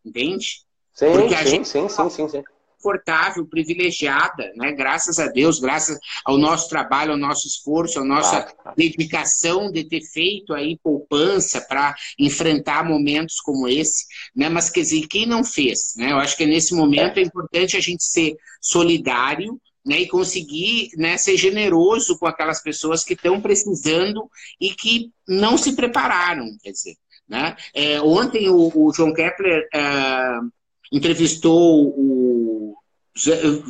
[0.05, 0.62] Entende?
[0.93, 1.67] Sim, Porque sim, gente...
[1.67, 2.43] sim, sim, sim, sim
[2.80, 4.72] confortável, privilegiada, né?
[4.72, 10.02] Graças a Deus, graças ao nosso trabalho, ao nosso esforço, à nossa dedicação de ter
[10.02, 14.50] feito aí poupança para enfrentar momentos como esse, né?
[14.50, 16.12] Mas quer dizer, quem não fez, né?
[16.12, 20.89] Eu acho que nesse momento é, é importante a gente ser solidário, né, e conseguir
[20.98, 26.72] né, ser generoso com aquelas pessoas que estão precisando e que não se prepararam, quer
[26.72, 26.96] dizer.
[27.28, 27.56] Né?
[27.74, 30.52] É, ontem o, o João Kepler uh,
[30.91, 32.75] entrevistou o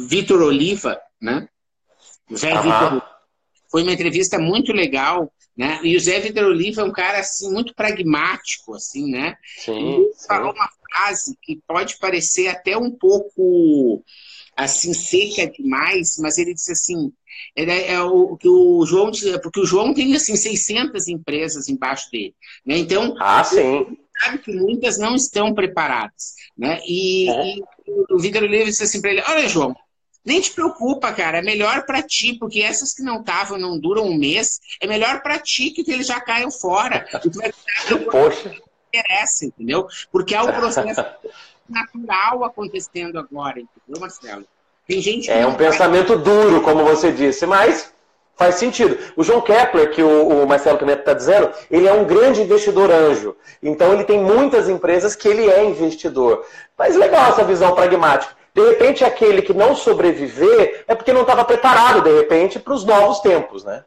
[0.08, 1.48] Vitor Oliva, né?
[2.34, 2.62] Zé uhum.
[2.62, 3.04] Vitor
[3.72, 5.80] foi uma entrevista muito legal, né?
[5.84, 9.36] E o Zé Vitor Oliva é um cara assim muito pragmático, assim, né?
[9.58, 14.04] Sim, Ele falou uma frase que pode parecer até um pouco
[14.56, 17.14] assim seca demais, mas ele disse assim,
[17.56, 19.10] é, é o que o João
[19.42, 22.78] porque o João tem assim 600 empresas embaixo dele, né?
[22.78, 26.36] Então, ah, sim sabe que muitas não estão preparadas.
[26.58, 26.80] Né?
[26.86, 27.56] E, é.
[27.56, 27.64] e
[28.10, 29.76] o Vitor Oliveira disse assim para ele: Olha, João,
[30.26, 34.04] nem te preocupa, cara, é melhor para ti, porque essas que não estavam, não duram
[34.04, 37.08] um mês, é melhor para ti que eles já caiam fora.
[37.26, 37.52] E tu vai
[38.12, 38.54] Poxa.
[38.94, 39.88] interessa, entendeu?
[40.12, 41.04] Porque é o processo
[41.70, 44.46] natural acontecendo agora, entendeu, Marcelo?
[44.88, 47.94] Tem gente É um pensamento duro, como você disse, mas
[48.40, 48.98] Faz sentido.
[49.18, 52.90] O João Kepler, que o, o Marcelo Pineto está dizendo, ele é um grande investidor
[52.90, 53.36] anjo.
[53.62, 56.46] Então ele tem muitas empresas que ele é investidor.
[56.78, 58.34] Mas legal essa visão pragmática.
[58.56, 62.86] De repente, aquele que não sobreviver é porque não estava preparado, de repente, para os
[62.86, 63.84] novos tempos, né?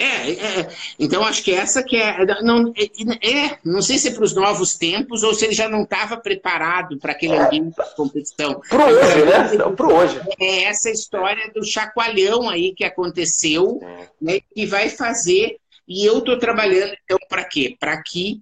[0.00, 2.24] É, é, então acho que essa que é.
[2.40, 5.68] Não, é, é não sei se é para os novos tempos ou se ele já
[5.68, 8.60] não estava preparado para aquele ambiente de competição.
[8.68, 9.52] Para hoje, né?
[9.58, 10.20] Não, para hoje.
[10.38, 14.08] É essa história do chacoalhão aí que aconteceu, é.
[14.20, 15.56] né, que vai fazer.
[15.86, 17.76] E eu estou trabalhando, então, para quê?
[17.80, 18.40] Para que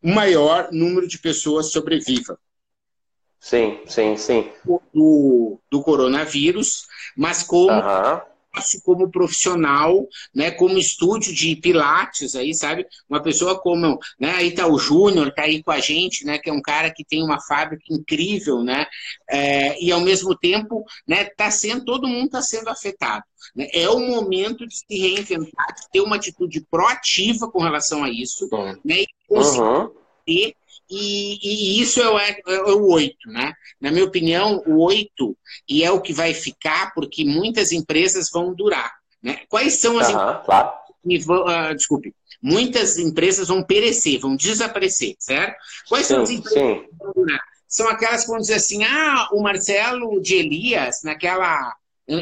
[0.00, 2.38] o maior número de pessoas sobreviva.
[3.40, 4.52] Sim, sim, sim.
[4.94, 6.86] Do, do coronavírus,
[7.16, 7.72] mas como.
[8.84, 12.86] Como profissional, né, como estúdio de pilates aí, sabe?
[13.08, 16.50] Uma pessoa como, né, aí tá o Júnior, tá aí com a gente, né, que
[16.50, 18.86] é um cara que tem uma fábrica incrível, né,
[19.30, 23.24] é, e ao mesmo tempo, né, tá sendo, todo mundo está sendo afetado.
[23.54, 23.68] Né?
[23.72, 28.48] É o momento de se reinventar, de ter uma atitude proativa com relação a isso,
[28.84, 29.90] né, e conseguir uhum.
[30.26, 30.54] ter
[30.90, 33.52] e, e, isso é o, é, é o 8, né?
[33.80, 35.36] Na minha opinião, o 8,
[35.68, 38.92] e é o que vai ficar, porque muitas empresas vão durar.
[39.22, 39.40] Né?
[39.48, 40.72] Quais são as uhum, empresas claro.
[41.02, 41.44] que vão.
[41.44, 42.14] Uh, desculpe.
[42.42, 45.56] Muitas empresas vão perecer, vão desaparecer, certo?
[45.88, 46.82] Quais sim, são as empresas sim.
[46.82, 47.40] que vão durar?
[47.66, 51.74] São aquelas que vão dizer assim: ah, o Marcelo de Elias, naquela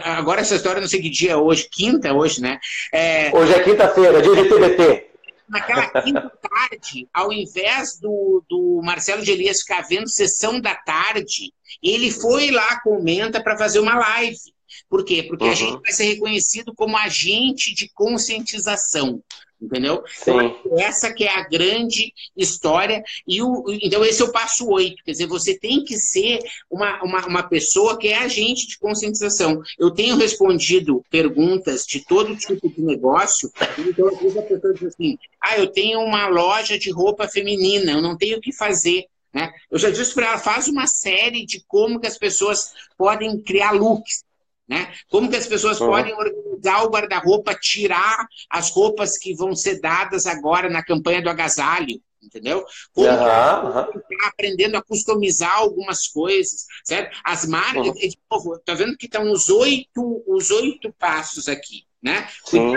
[0.05, 2.61] Agora essa história não sei que dia é hoje, quinta hoje, né?
[2.92, 3.37] É...
[3.37, 5.12] Hoje é quinta-feira, dia de TBT
[5.53, 11.53] naquela quinta tarde, ao invés do, do Marcelo de Elias ficar vendo sessão da tarde,
[11.83, 14.41] ele foi lá, comenta para fazer uma live.
[14.88, 15.23] Por quê?
[15.23, 15.51] Porque uhum.
[15.51, 19.23] a gente vai ser reconhecido como agente de conscientização
[19.62, 20.03] entendeu?
[20.20, 23.03] Então, essa que é a grande história.
[23.27, 25.03] E o, então, esse é o passo oito.
[25.05, 29.62] Quer dizer, você tem que ser uma, uma, uma pessoa que é agente de conscientização.
[29.79, 34.85] Eu tenho respondido perguntas de todo tipo de negócio, então, às vezes a pessoa diz
[34.85, 39.07] assim, ah, eu tenho uma loja de roupa feminina, eu não tenho o que fazer.
[39.33, 39.51] Né?
[39.70, 43.72] Eu já disse para ela, faz uma série de como que as pessoas podem criar
[43.72, 44.25] looks.
[44.73, 44.91] Né?
[45.11, 45.89] Como que as pessoas uhum.
[45.89, 51.29] podem organizar o guarda-roupa, tirar as roupas que vão ser dadas agora na campanha do
[51.29, 52.65] agasalho, entendeu?
[52.95, 53.87] Como uhum, uhum.
[54.25, 57.15] aprendendo a customizar algumas coisas, certo?
[57.23, 57.93] As marcas, uhum.
[57.93, 62.27] de novo, tá vendo que estão os oito, os oito passos aqui, né?
[62.47, 62.73] Sim.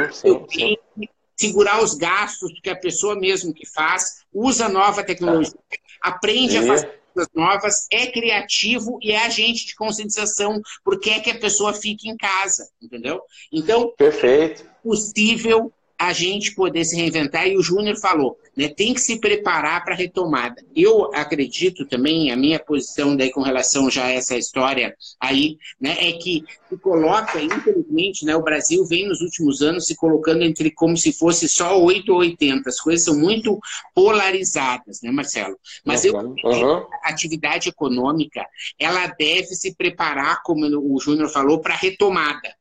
[1.37, 5.57] Segurar os gastos que a pessoa mesmo que faz, usa nova tecnologia,
[6.01, 11.31] aprende a fazer coisas novas, é criativo e é agente de conscientização, porque é que
[11.31, 13.21] a pessoa fique em casa, entendeu?
[13.51, 14.63] Então, Perfeito.
[14.63, 19.19] é possível a gente poder se reinventar, e o Júnior falou, né, tem que se
[19.19, 20.63] preparar para a retomada.
[20.75, 25.95] Eu acredito também, a minha posição daí com relação já a essa história aí, né,
[25.99, 30.71] é que se coloca, infelizmente, né, o Brasil vem nos últimos anos se colocando entre
[30.71, 33.57] como se fosse só 8 ou 80, as coisas são muito
[33.93, 35.57] polarizadas, né, Marcelo?
[35.85, 36.85] Mas eu uhum.
[37.03, 38.45] a atividade econômica,
[38.79, 42.53] ela deve se preparar, como o Júnior falou, para a retomada.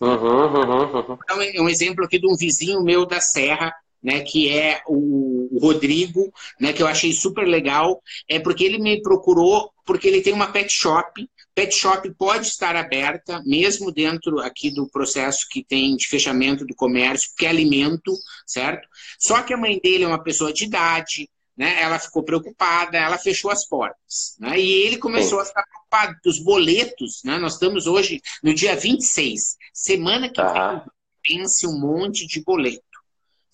[0.00, 1.18] Uhum, uhum, uhum.
[1.22, 5.58] Então, é um exemplo aqui de um vizinho meu da Serra, né, que é o,
[5.60, 10.32] Rodrigo, né, que eu achei super legal, é porque ele me procurou porque ele tem
[10.32, 11.28] uma pet shop.
[11.54, 16.74] Pet shop pode estar aberta, mesmo dentro aqui do processo que tem de fechamento do
[16.74, 18.14] comércio, que é alimento,
[18.46, 18.88] certo?
[19.18, 21.28] Só que a mãe dele é uma pessoa de idade,
[21.60, 21.82] né?
[21.82, 24.58] Ela ficou preocupada, ela fechou as portas, né?
[24.58, 27.36] E ele começou a ficar preocupado, os boletos, né?
[27.36, 30.82] Nós estamos hoje no dia 26, semana que vem,
[31.22, 32.80] pense um monte de boleto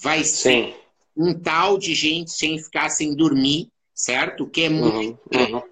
[0.01, 0.75] vai ser Sim.
[1.16, 4.47] um tal de gente sem ficar sem dormir, certo?
[4.47, 5.19] Que é muito.
[5.35, 5.62] Uhum, uhum.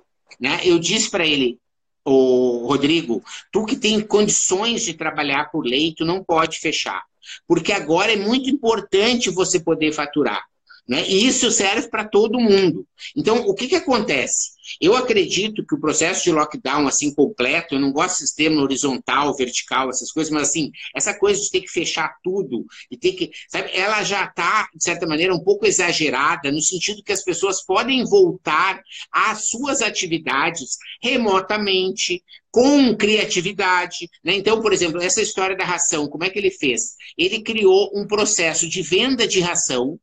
[0.41, 0.59] Né?
[0.65, 1.61] Eu disse para ele,
[2.05, 7.05] o Rodrigo, tu que tem condições de trabalhar por lei, tu não pode fechar.
[7.47, 10.45] Porque agora é muito importante você poder faturar.
[10.87, 11.09] Né?
[11.09, 12.87] E isso serve para todo mundo.
[13.17, 14.53] Então, o que, que acontece?
[14.81, 19.35] Eu acredito que o processo de lockdown, assim, completo, eu não gosto de sistema horizontal,
[19.35, 23.31] vertical, essas coisas, mas, assim, essa coisa de ter que fechar tudo e ter que.
[23.49, 27.65] Sabe, ela já está, de certa maneira, um pouco exagerada, no sentido que as pessoas
[27.65, 34.09] podem voltar às suas atividades remotamente, com criatividade.
[34.23, 34.35] Né?
[34.35, 36.95] Então, por exemplo, essa história da ração, como é que ele fez?
[37.19, 39.99] Ele criou um processo de venda de ração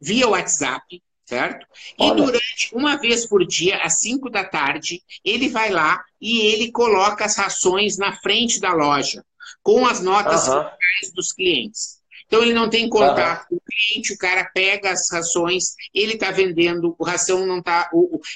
[0.00, 1.66] via WhatsApp, certo?
[1.98, 2.14] E Olha.
[2.14, 7.24] durante uma vez por dia, às 5 da tarde, ele vai lá e ele coloca
[7.24, 9.24] as rações na frente da loja,
[9.62, 10.64] com as notas uhum.
[11.14, 11.98] dos clientes.
[12.26, 16.30] Então ele não tem contato com o cliente, o cara pega as rações, ele está
[16.30, 17.90] vendendo, o ração não está.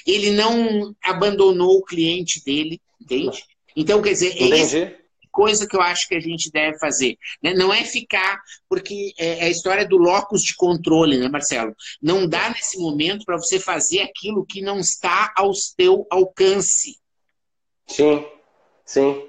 [0.05, 3.43] Ele não abandonou o cliente dele, entende?
[3.75, 5.02] Então, quer dizer, Entendi
[5.33, 7.17] coisa que eu acho que a gente deve fazer.
[7.41, 7.53] Né?
[7.53, 11.75] Não é ficar, porque é, é a história do locus de controle, né, Marcelo?
[12.01, 16.97] Não dá nesse momento para você fazer aquilo que não está ao seu alcance.
[17.87, 18.25] Sim,
[18.85, 19.27] sim.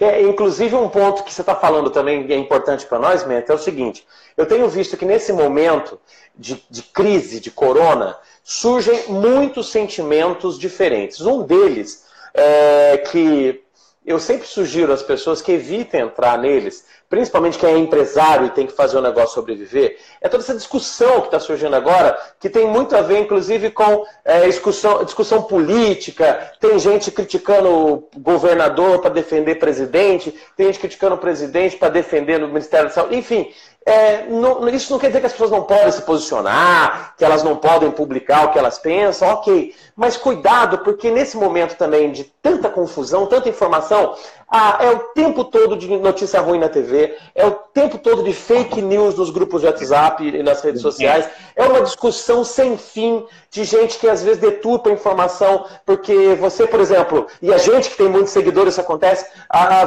[0.00, 3.56] É, inclusive, um ponto que você está falando também é importante para nós, Menta, é
[3.56, 6.00] o seguinte: eu tenho visto que nesse momento
[6.34, 11.20] de, de crise, de corona, surgem muitos sentimentos diferentes.
[11.20, 13.65] Um deles é que
[14.06, 18.66] eu sempre sugiro às pessoas que evitem entrar neles, principalmente quem é empresário e tem
[18.66, 22.66] que fazer o negócio sobreviver, é toda essa discussão que está surgindo agora, que tem
[22.66, 26.52] muito a ver, inclusive, com é, discussão, discussão política.
[26.60, 32.42] Tem gente criticando o governador para defender presidente, tem gente criticando o presidente para defender
[32.42, 33.16] o Ministério da Saúde.
[33.16, 33.52] Enfim,
[33.88, 37.44] é, não, isso não quer dizer que as pessoas não podem se posicionar, que elas
[37.44, 39.72] não podem publicar o que elas pensam, ok.
[39.94, 44.16] Mas cuidado, porque nesse momento também de tanta confusão, tanta informação,
[44.50, 46.95] ah, é o tempo todo de notícia ruim na TV,
[47.34, 51.28] é o tempo todo de fake news nos grupos de WhatsApp e nas redes sociais.
[51.54, 56.66] É uma discussão sem fim de gente que às vezes deturpa a informação, porque você,
[56.66, 59.26] por exemplo, e a gente que tem muitos seguidores, isso acontece,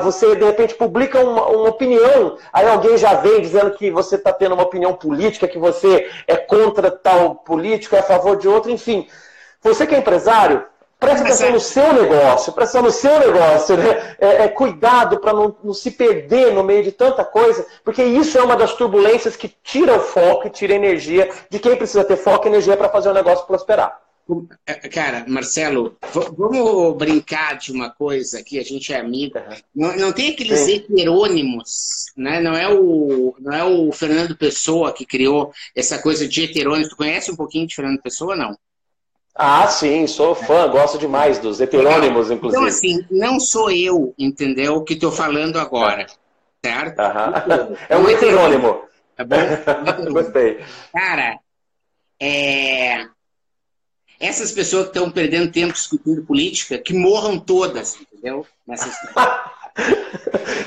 [0.04, 4.34] você de repente publica uma, uma opinião, aí alguém já vem dizendo que você está
[4.34, 8.72] tendo uma opinião política, que você é contra tal político, é a favor de outro,
[8.72, 9.08] enfim.
[9.62, 10.64] Você que é empresário,
[11.00, 14.16] Presta atenção no seu negócio, presta atenção no seu negócio, né?
[14.20, 18.38] É, é cuidado para não, não, se perder no meio de tanta coisa, porque isso
[18.38, 22.04] é uma das turbulências que tira o foco e tira a energia de quem precisa
[22.04, 23.98] ter foco e energia para fazer o negócio prosperar.
[24.66, 29.58] É, cara, Marcelo, vamos brincar de uma coisa que a gente é amiga.
[29.74, 30.76] Não, não tem aqueles Sim.
[30.76, 32.40] heterônimos, né?
[32.40, 36.90] Não é, o, não é o Fernando Pessoa que criou essa coisa de heterônimos.
[36.90, 38.56] Tu conhece um pouquinho de Fernando Pessoa, não?
[39.36, 42.62] Ah, sim, sou fã, gosto demais dos heterônimos, inclusive.
[42.62, 46.06] Então, assim, não sou eu, entendeu, que estou falando agora,
[46.64, 47.00] certo?
[47.88, 48.82] É um heterônimo.
[49.16, 49.38] Tá bom?
[50.12, 50.60] Gostei.
[50.94, 51.40] Cara,
[52.20, 53.06] é...
[54.20, 58.46] essas pessoas que estão perdendo tempo discutindo política, que morram todas, entendeu?
[58.68, 58.94] Nessas...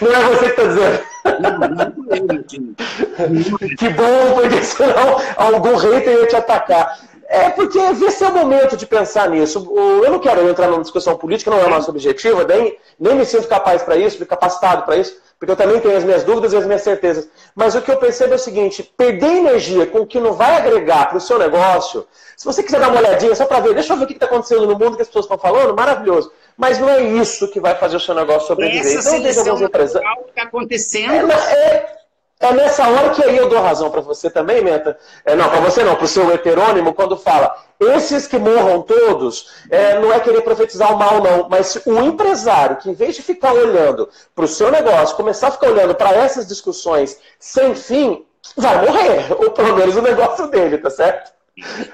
[0.01, 1.03] Não é você que está dizendo.
[1.41, 6.99] Não, não é eu, Que bom, porque senão algum hater ia te atacar.
[7.33, 9.67] É porque esse é o momento de pensar nisso.
[10.05, 13.25] Eu não quero entrar numa discussão política, não é o nosso objetivo, nem, nem me
[13.25, 16.59] sinto capaz para isso, capacitado para isso, porque eu também tenho as minhas dúvidas e
[16.59, 17.31] as minhas certezas.
[17.55, 20.57] Mas o que eu percebo é o seguinte: perder energia com o que não vai
[20.57, 23.95] agregar para o seu negócio, se você quiser dar uma olhadinha só para ver, deixa
[23.95, 26.31] eu ver o que está acontecendo no mundo que as pessoas estão falando, maravilhoso.
[26.55, 28.99] Mas não é isso que vai fazer o seu negócio sobreviver.
[28.99, 31.33] Essa então, seleção natural que está acontecendo.
[31.33, 32.02] É, é,
[32.43, 34.99] é nessa hora que aí eu dou razão para você também, Menta.
[35.25, 39.49] É, não, para você não, para o seu heterônimo, quando fala esses que morram todos,
[39.71, 41.49] é, não é querer profetizar o mal, não.
[41.49, 45.53] Mas o empresário que, em vez de ficar olhando para o seu negócio, começar a
[45.53, 48.25] ficar olhando para essas discussões sem fim,
[48.57, 49.33] vai morrer.
[49.39, 51.33] Ou pelo menos o negócio dele, tá certo?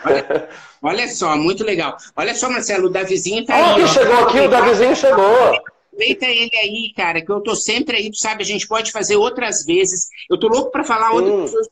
[0.05, 0.49] Olha,
[0.83, 1.97] olha só, muito legal.
[2.17, 3.87] Olha só, Marcelo, o Davizinho tá aí.
[3.89, 5.61] chegou aqui, o Davizinho chegou.
[5.99, 9.17] Aproveita ele aí, cara, que eu tô sempre aí, tu sabe, a gente pode fazer
[9.17, 10.09] outras vezes.
[10.31, 11.43] Eu tô louco para falar outras hum.
[11.43, 11.69] pessoas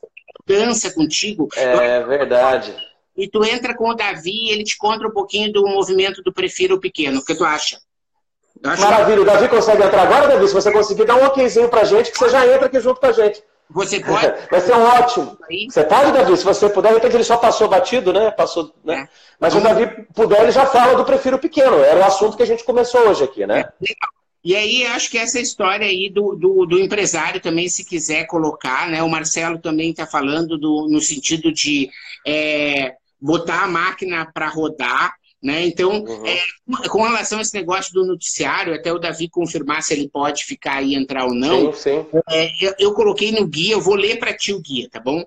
[0.47, 1.47] mudança contigo.
[1.55, 2.75] É verdade.
[3.15, 6.79] E tu entra com o Davi, ele te conta um pouquinho do movimento do Prefiro
[6.79, 7.19] Pequeno.
[7.19, 7.79] O que tu acha?
[8.61, 9.21] Maravilha.
[9.21, 10.47] O Davi consegue entrar agora, Davi?
[10.47, 13.07] Se você conseguir, dá um okzinho pra gente, que você já entra aqui junto com
[13.07, 13.41] a gente.
[13.69, 14.33] Você pode?
[14.49, 15.37] Vai ser um ótimo.
[15.69, 16.37] Você pode, Davi?
[16.37, 18.31] Se você puder, de repente ele só passou batido, né?
[18.31, 19.01] Passou, né?
[19.01, 19.07] É.
[19.39, 21.79] Mas se o Davi puder, ele já fala do Prefiro Pequeno.
[21.79, 23.69] Era o assunto que a gente começou hoje aqui, né?
[23.81, 23.93] É,
[24.43, 28.89] e aí, acho que essa história aí do, do, do, empresário também, se quiser colocar,
[28.89, 29.03] né?
[29.03, 31.89] O Marcelo também está falando do, no sentido de
[32.25, 35.65] é, botar a máquina para rodar, né?
[35.65, 36.25] Então, uhum.
[36.25, 36.39] é,
[36.87, 40.81] com relação a esse negócio do noticiário, até o Davi confirmar se ele pode ficar
[40.81, 41.73] e entrar ou não.
[41.73, 42.19] Sim, sim.
[42.29, 45.23] É, eu, eu, coloquei no guia, eu vou ler para ti o guia, tá bom?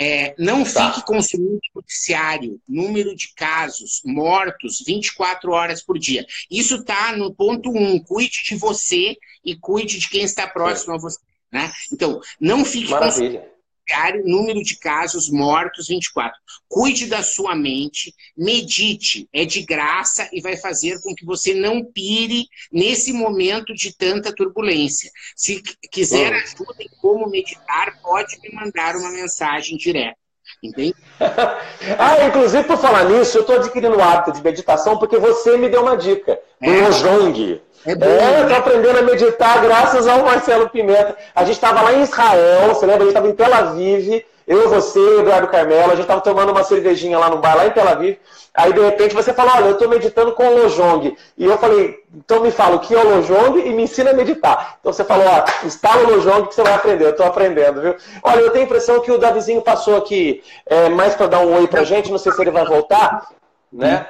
[0.00, 0.92] É, não tá.
[0.92, 6.24] fique consumindo noticiário, número de casos, mortos, 24 horas por dia.
[6.48, 7.76] Isso está no ponto 1.
[7.76, 10.98] Um, cuide de você e cuide de quem está próximo sim.
[10.98, 11.18] a você.
[11.50, 11.72] Né?
[11.92, 13.40] Então, não fique Maravilha.
[13.40, 13.57] consumindo
[13.88, 16.38] diário, número de casos mortos 24.
[16.68, 21.84] Cuide da sua mente, medite, é de graça e vai fazer com que você não
[21.84, 25.10] pire nesse momento de tanta turbulência.
[25.34, 30.27] Se quiser ajuda em como meditar, pode me mandar uma mensagem direta.
[30.62, 30.96] Entende?
[31.20, 35.68] ah, inclusive por falar nisso, eu estou adquirindo o hábito de meditação porque você me
[35.68, 36.38] deu uma dica.
[36.60, 36.88] É.
[36.88, 37.62] O Jong.
[37.86, 41.16] É, bom, é eu tô aprendendo a meditar graças ao Marcelo Pimenta.
[41.34, 43.02] A gente estava lá em Israel, você lembra?
[43.02, 46.64] A gente estava em Tel Aviv, eu, você, Eduardo Carmelo, a gente estava tomando uma
[46.64, 48.16] cervejinha lá no bar, lá em Tel Aviv.
[48.54, 51.14] Aí, de repente, você falou, olha, eu estou meditando com o Lojong.
[51.36, 54.14] E eu falei, então me fala o que é o Lojong e me ensina a
[54.14, 54.78] meditar.
[54.80, 57.04] Então você falou, ó, instala o Lojong que você vai aprender.
[57.04, 57.94] Eu estou aprendendo, viu?
[58.22, 61.54] Olha, eu tenho a impressão que o Davizinho passou aqui é, mais para dar um
[61.54, 63.28] oi pra gente, não sei se ele vai voltar,
[63.70, 64.06] né?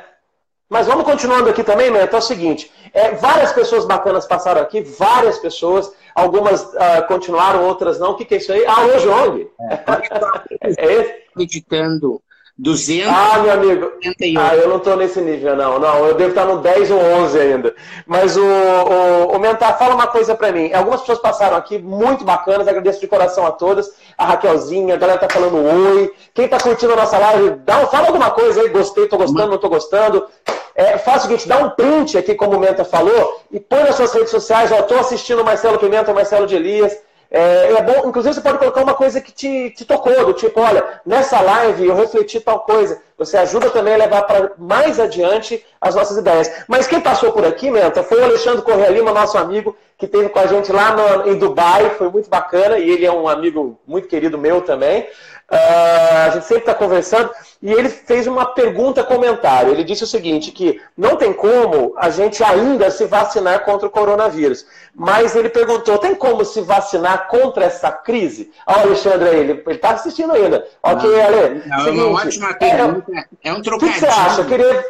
[0.68, 4.82] Mas vamos continuando aqui também, Mento, é o seguinte, é, várias pessoas bacanas passaram aqui,
[4.82, 8.10] várias pessoas, algumas uh, continuaram, outras não.
[8.10, 8.66] O que, que é isso aí?
[8.66, 9.50] Ah, o Jong.
[9.60, 11.14] É, é esse?
[11.34, 12.20] Meditando
[12.58, 13.08] 200.
[13.08, 13.92] Ah, meu amigo.
[14.36, 15.78] Ah, eu não estou nesse nível, não.
[15.78, 17.74] Não, eu devo estar no 10 ou 11 ainda.
[18.04, 20.72] Mas o, o, o Mentar, fala uma coisa para mim.
[20.72, 23.94] Algumas pessoas passaram aqui, muito bacanas, agradeço de coração a todas.
[24.16, 26.12] A Raquelzinha, a galera tá falando oi.
[26.34, 28.68] Quem tá curtindo a nossa live, dá, fala alguma coisa aí.
[28.70, 30.26] Gostei, tô gostando, não tô gostando.
[30.74, 33.96] É, faz o seguinte, dá um print aqui, como o Menta falou, e põe nas
[33.96, 36.96] suas redes sociais, ó, tô assistindo o Marcelo Pimenta, o Marcelo de Elias.
[37.30, 40.60] É, é, bom, inclusive você pode colocar uma coisa que te, te tocou, do tipo,
[40.60, 43.00] olha, nessa live eu refleti tal coisa.
[43.18, 46.50] Você ajuda também a levar para mais adiante as nossas ideias.
[46.68, 50.28] Mas quem passou por aqui, Menta, foi o Alexandre Correia Lima, nosso amigo, que esteve
[50.28, 53.78] com a gente lá no, em Dubai, foi muito bacana, e ele é um amigo
[53.84, 55.08] muito querido meu também.
[55.50, 57.30] Uh, a gente sempre está conversando,
[57.62, 59.72] e ele fez uma pergunta comentário.
[59.72, 63.90] Ele disse o seguinte: que não tem como a gente ainda se vacinar contra o
[63.90, 64.66] coronavírus.
[64.94, 68.50] Mas ele perguntou: tem como se vacinar contra essa crise?
[68.66, 70.66] Olha o Alexandre aí, ele está assistindo ainda.
[70.82, 71.62] Ok, não, Ale.
[71.66, 73.07] Não, seguinte, é uma ótima pergunta.
[73.14, 73.96] É, é um trocadilho.
[73.96, 74.44] O que, você acha?
[74.44, 74.84] Queria,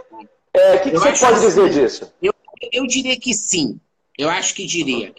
[0.55, 2.13] é, o que, que você pode assim, dizer disso?
[2.23, 2.33] Eu,
[2.73, 3.81] eu diria que sim.
[4.17, 5.15] Eu acho que diria.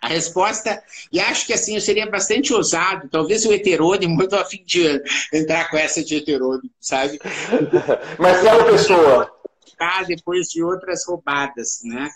[0.00, 4.40] A resposta, e acho que assim, eu seria bastante ousado, talvez o heterônimo, eu estou
[4.40, 5.00] a fim de
[5.32, 7.20] entrar com essa de heterônimo, sabe?
[8.18, 9.30] Marcelo Pessoa.
[9.78, 12.08] Ah, depois de outras roubadas, né?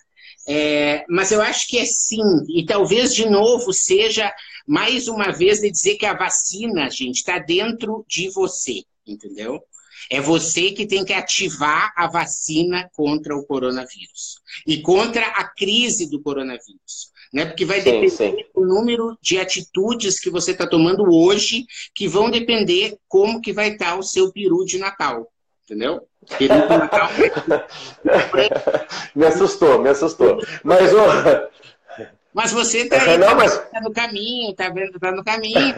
[0.49, 4.33] É, mas eu acho que é sim, e talvez de novo seja
[4.67, 9.63] mais uma vez de dizer que a vacina, gente, está dentro de você, entendeu?
[10.11, 16.11] É você que tem que ativar a vacina contra o coronavírus e contra a crise
[16.11, 17.45] do coronavírus né?
[17.45, 18.37] Porque vai sim, depender sim.
[18.55, 23.69] do número de atitudes que você está tomando hoje, que vão depender como que vai
[23.69, 25.27] estar tá o seu peru de Natal,
[25.65, 26.07] entendeu?
[26.39, 27.11] Peru de Natal.
[29.15, 30.39] me assustou, me assustou.
[30.63, 30.99] Mas o...
[32.33, 33.59] Mas você está aí, tá, mas...
[33.71, 35.75] tá no caminho, tá vendo, tá no caminho.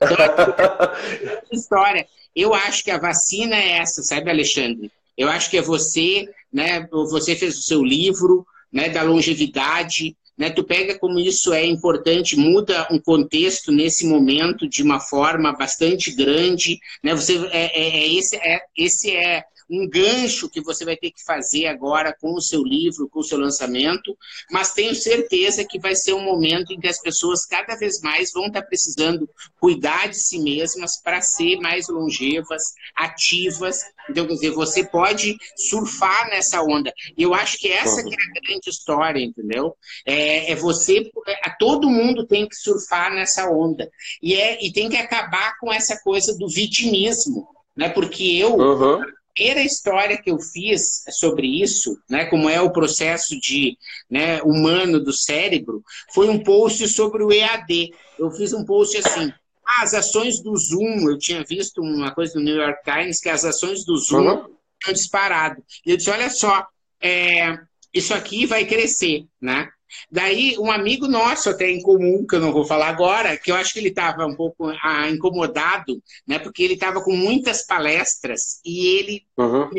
[1.52, 2.06] História.
[2.34, 4.90] Eu acho que a vacina é essa, sabe, Alexandre?
[5.16, 6.86] Eu acho que é você, né?
[6.90, 8.88] Você fez o seu livro, né?
[8.88, 10.50] Da longevidade, né?
[10.50, 16.10] Tu pega como isso é importante, muda um contexto nesse momento de uma forma bastante
[16.12, 16.78] grande.
[17.02, 17.14] Né?
[17.14, 21.24] Você, é, é, é esse, é, esse é um gancho que você vai ter que
[21.24, 24.16] fazer agora com o seu livro, com o seu lançamento,
[24.50, 28.32] mas tenho certeza que vai ser um momento em que as pessoas cada vez mais
[28.32, 32.62] vão estar precisando cuidar de si mesmas para ser mais longevas,
[32.94, 33.80] ativas.
[34.08, 36.92] Então, quer dizer, você pode surfar nessa onda.
[37.16, 39.74] E eu acho que essa que é a grande história, entendeu?
[40.06, 43.90] É, é você, é, todo mundo tem que surfar nessa onda.
[44.22, 47.88] E, é, e tem que acabar com essa coisa do vitimismo, né?
[47.88, 49.02] Porque eu, uhum
[49.34, 53.76] primeira história que eu fiz sobre isso, né, como é o processo de,
[54.08, 55.82] né, humano do cérebro,
[56.14, 57.92] foi um post sobre o EAD.
[58.18, 59.32] Eu fiz um post assim:
[59.66, 63.28] ah, as ações do Zoom, eu tinha visto uma coisa no New York Times que
[63.28, 64.56] as ações do Zoom uhum.
[64.80, 65.62] tinham disparado.
[65.84, 66.66] E eu disse, olha só,
[67.00, 67.58] é,
[67.92, 69.68] isso aqui vai crescer, né?
[70.10, 73.56] Daí, um amigo nosso, até em comum, que eu não vou falar agora, que eu
[73.56, 76.38] acho que ele estava um pouco ah, incomodado, né?
[76.38, 79.70] Porque ele estava com muitas palestras e ele, uhum.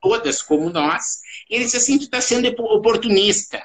[0.00, 3.62] todas como nós, ele disse assim: tu está sendo oportunista.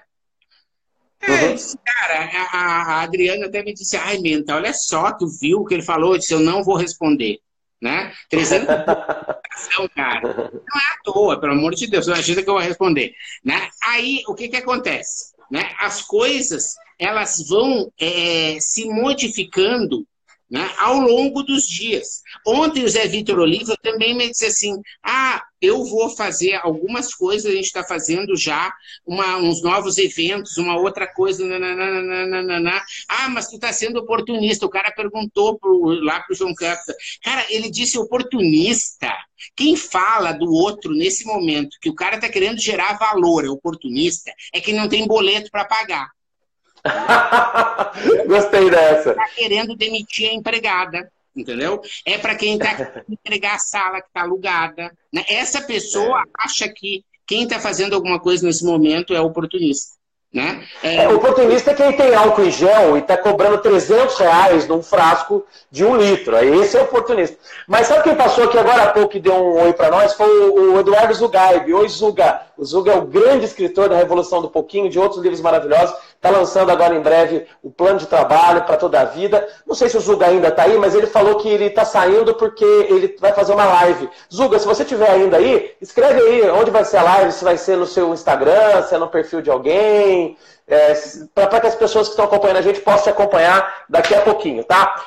[1.20, 1.58] É, uhum.
[1.84, 5.74] cara, a, a, Adriana até me disse: ai, Menta, olha só, tu viu o que
[5.74, 6.14] ele falou?
[6.14, 7.40] Eu disse: eu não vou responder.
[7.80, 8.12] Né?
[8.32, 8.66] 300
[9.94, 10.22] cara.
[10.24, 13.14] Não é à toa, pelo amor de Deus, não acredita que eu vou responder.
[13.44, 13.70] Né?
[13.84, 15.37] Aí, o que, que acontece?
[15.50, 15.74] Né?
[15.80, 20.06] As coisas elas vão é, se modificando
[20.50, 22.22] né, ao longo dos dias.
[22.46, 24.74] Ontem o Zé Vitor Oliva também me disse assim:
[25.04, 28.74] ah, eu vou fazer algumas coisas, a gente está fazendo já
[29.06, 31.46] uma, uns novos eventos, uma outra coisa.
[31.46, 32.82] Nananana.
[33.10, 34.66] Ah, mas tu está sendo oportunista.
[34.66, 36.86] O cara perguntou pro, lá para o João Campos.
[37.24, 39.12] Cara, ele disse oportunista.
[39.56, 44.32] Quem fala do outro nesse momento que o cara está querendo gerar valor, é oportunista,
[44.54, 46.10] é quem não tem boleto para pagar.
[48.28, 49.12] Gostei dessa.
[49.12, 51.82] Está querendo demitir a empregada, entendeu?
[52.06, 54.92] É para quem está querendo entregar a sala que está alugada.
[55.14, 55.24] Né?
[55.30, 56.24] Essa pessoa é.
[56.40, 59.98] acha que quem está fazendo alguma coisa nesse momento é oportunista.
[60.34, 60.62] Né?
[60.84, 60.98] É...
[60.98, 65.46] É, oportunista é quem tem álcool em gel e está cobrando 300 reais num frasco
[65.72, 66.38] de um litro.
[66.38, 67.38] Esse é oportunista.
[67.68, 70.14] Mas sabe quem passou aqui agora há pouco e deu um oi para nós?
[70.14, 71.74] Foi o Eduardo Zugaib.
[71.74, 72.42] Oi, Zuga.
[72.58, 75.96] O Zuga é o grande escritor da Revolução do Pouquinho, de outros livros maravilhosos.
[76.18, 79.48] Está lançando agora em breve o plano de trabalho para toda a vida.
[79.68, 82.34] Não sei se o Zuga ainda está aí, mas ele falou que ele está saindo
[82.34, 84.10] porque ele vai fazer uma live.
[84.34, 87.56] Zuga, se você estiver ainda aí, escreve aí onde vai ser a live, se vai
[87.56, 90.36] ser no seu Instagram, se é no perfil de alguém,
[90.68, 90.94] é,
[91.36, 94.64] para que as pessoas que estão acompanhando a gente possam te acompanhar daqui a pouquinho,
[94.64, 95.00] tá?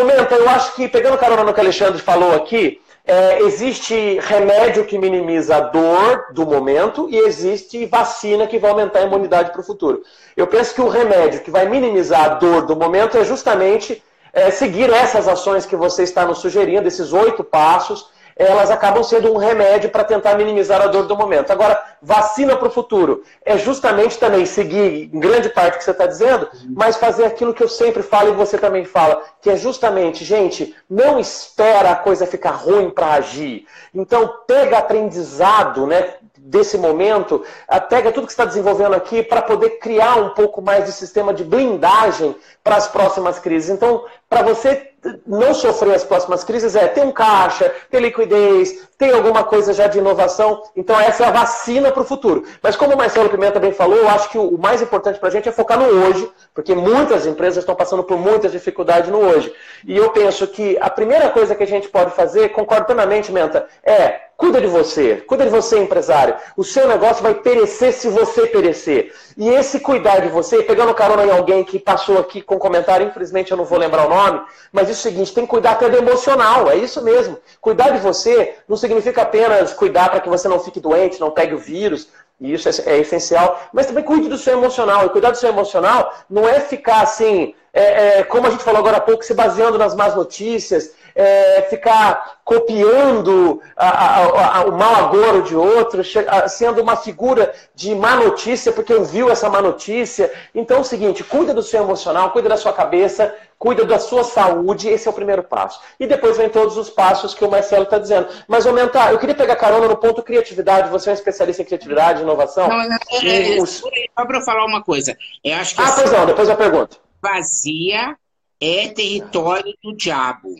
[0.00, 4.18] O Menta, eu acho que, pegando carona no que o Alexandre falou aqui, é, existe
[4.20, 9.52] remédio que minimiza a dor do momento e existe vacina que vai aumentar a imunidade
[9.52, 10.02] para o futuro.
[10.36, 14.02] Eu penso que o remédio que vai minimizar a dor do momento é justamente
[14.32, 19.32] é, seguir essas ações que você está nos sugerindo, esses oito passos, elas acabam sendo
[19.32, 21.50] um remédio para tentar minimizar a dor do momento.
[21.50, 25.90] Agora, vacina para o futuro é justamente também seguir em grande parte o que você
[25.90, 29.56] está dizendo, mas fazer aquilo que eu sempre falo e você também fala, que é
[29.56, 33.66] justamente, gente, não espera a coisa ficar ruim para agir.
[33.94, 36.14] Então, pega aprendizado, né?
[36.46, 37.44] Desse momento,
[37.88, 41.42] pega tudo que está desenvolvendo aqui para poder criar um pouco mais de sistema de
[41.42, 43.68] blindagem para as próximas crises.
[43.68, 44.90] Então, para você
[45.26, 49.86] não sofrer as próximas crises é ter um caixa, ter liquidez, ter alguma coisa já
[49.86, 50.62] de inovação.
[50.74, 52.44] Então essa é a vacina para o futuro.
[52.60, 55.32] Mas como o Marcelo Pimenta bem falou, eu acho que o mais importante para a
[55.32, 59.52] gente é focar no hoje, porque muitas empresas estão passando por muitas dificuldades no hoje.
[59.84, 63.68] E eu penso que a primeira coisa que a gente pode fazer, concordo plenamente, Menta,
[63.84, 66.36] é Cuida de você, cuida de você, empresário.
[66.58, 69.14] O seu negócio vai perecer se você perecer.
[69.34, 73.50] E esse cuidar de você, pegando carona em alguém que passou aqui com comentário, infelizmente
[73.50, 75.96] eu não vou lembrar o nome, mas é o seguinte, tem que cuidar até do
[75.96, 77.38] emocional, é isso mesmo.
[77.62, 81.54] Cuidar de você não significa apenas cuidar para que você não fique doente, não pegue
[81.54, 82.08] o vírus,
[82.38, 85.06] e isso é, é, essencial, mas também cuide do seu emocional.
[85.06, 88.80] E cuidar do seu emocional não é ficar assim, é, é, como a gente falou
[88.80, 94.72] agora há pouco, se baseando nas más notícias, é, ficar copiando a, a, a, o
[94.72, 96.02] mau agouro de outro,
[96.48, 100.30] sendo uma figura de má notícia porque ouviu essa má notícia.
[100.54, 104.22] Então é o seguinte, cuida do seu emocional, cuida da sua cabeça, cuida da sua
[104.22, 105.80] saúde, esse é o primeiro passo.
[105.98, 108.28] E depois vem todos os passos que o Marcelo está dizendo.
[108.46, 112.20] Mas, aumentar, eu queria pegar carona no ponto criatividade, você é um especialista em criatividade,
[112.20, 112.68] inovação.
[112.68, 113.70] Não, é, é, os...
[113.70, 115.16] Só para eu falar uma coisa.
[115.42, 117.00] Eu acho que ah, pois não, depois eu pergunto.
[117.22, 118.16] Vazia
[118.60, 120.54] é território do diabo.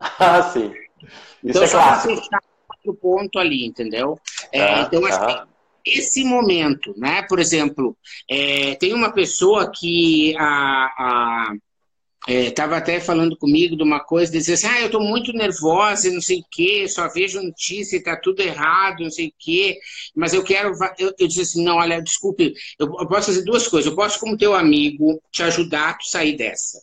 [0.18, 0.72] Ah, sim.
[1.02, 1.12] Isso
[1.44, 4.18] então, é só para fechar outro ponto ali, entendeu?
[4.52, 5.02] É, ah, então,
[5.86, 7.22] esse momento, né?
[7.22, 7.96] Por exemplo,
[8.28, 11.52] é, tem uma pessoa que a,
[12.28, 16.10] estava é, até falando comigo de uma coisa, dizia assim, ah, eu estou muito nervosa,
[16.10, 19.78] não sei o quê, só vejo notícia, está tudo errado, não sei o quê,
[20.14, 23.66] mas eu quero, eu, eu disse assim, não, olha, desculpe, eu, eu, posso fazer duas
[23.66, 26.78] coisas, eu posso, como teu amigo, te ajudar a sair dessa.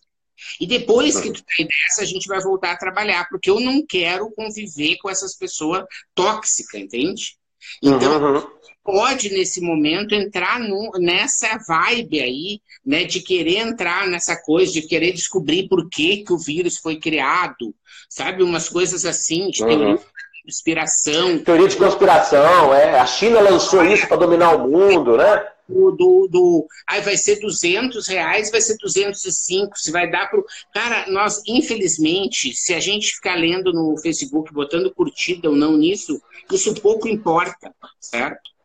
[0.59, 3.85] E depois que tu sair dessa, a gente vai voltar a trabalhar, porque eu não
[3.85, 5.83] quero conviver com essas pessoas
[6.13, 7.37] tóxicas, entende?
[7.81, 8.47] Então, uhum.
[8.83, 14.83] pode, nesse momento, entrar no, nessa vibe aí, né, de querer entrar nessa coisa, de
[14.83, 17.73] querer descobrir por que, que o vírus foi criado,
[18.09, 18.43] sabe?
[18.43, 19.95] Umas coisas assim, de teoria uhum.
[19.95, 21.39] de conspiração.
[21.39, 22.99] Teoria de conspiração, é.
[22.99, 25.45] A China lançou isso para dominar o mundo, né?
[25.67, 30.41] Do, do, do aí vai ser 200 reais, vai ser 205, se vai dar para
[30.73, 36.21] Cara, nós, infelizmente, se a gente ficar lendo no Facebook, botando curtida ou não nisso,
[36.51, 38.57] isso pouco importa, certo?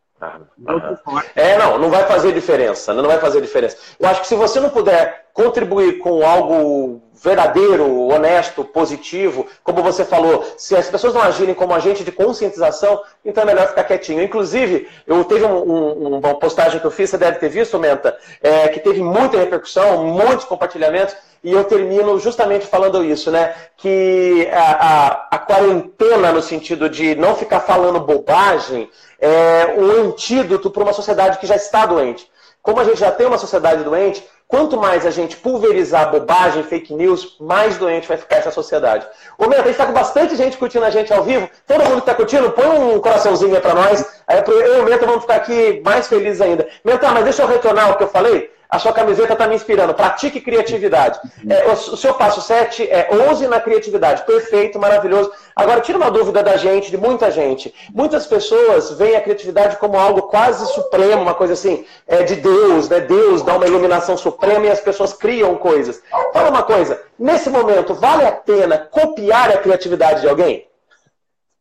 [1.35, 3.77] É, não, não vai fazer diferença, não vai fazer diferença.
[3.99, 10.03] Eu acho que se você não puder contribuir com algo verdadeiro, honesto, positivo, como você
[10.03, 14.21] falou, se as pessoas não agirem como agente de conscientização, então é melhor ficar quietinho.
[14.21, 18.17] Inclusive, eu teve um, um, uma postagem que eu fiz, você deve ter visto, Menta,
[18.41, 23.53] é, que teve muita repercussão, muitos compartilhamentos, e eu termino justamente falando isso, né?
[23.77, 30.69] Que a, a, a quarentena, no sentido de não ficar falando bobagem, é um antídoto
[30.69, 32.29] para uma sociedade que já está doente.
[32.61, 36.93] Como a gente já tem uma sociedade doente, quanto mais a gente pulverizar bobagem, fake
[36.93, 39.07] news, mais doente vai ficar essa sociedade.
[39.37, 41.49] Ô, Menta, a gente está com bastante gente curtindo a gente ao vivo.
[41.67, 44.21] Todo mundo que está curtindo, põe um coraçãozinho aí para nós.
[44.27, 46.67] Aí eu e o Menta vamos ficar aqui mais felizes ainda.
[46.83, 49.93] Menta, mas deixa eu retornar o que eu falei a sua camiseta está me inspirando.
[49.93, 51.19] Pratique criatividade.
[51.47, 54.25] É, o, o, seu passo 7 é ouse na criatividade.
[54.25, 55.31] Perfeito, maravilhoso.
[55.55, 57.71] Agora, tira uma dúvida da gente, de muita gente.
[57.93, 62.89] Muitas pessoas veem a criatividade como algo quase supremo, uma coisa assim, é, de Deus,
[62.89, 62.99] né?
[62.99, 66.01] Deus dá uma iluminação suprema e as pessoas criam coisas.
[66.33, 70.67] Fala uma coisa, nesse momento, vale a pena copiar a criatividade de alguém?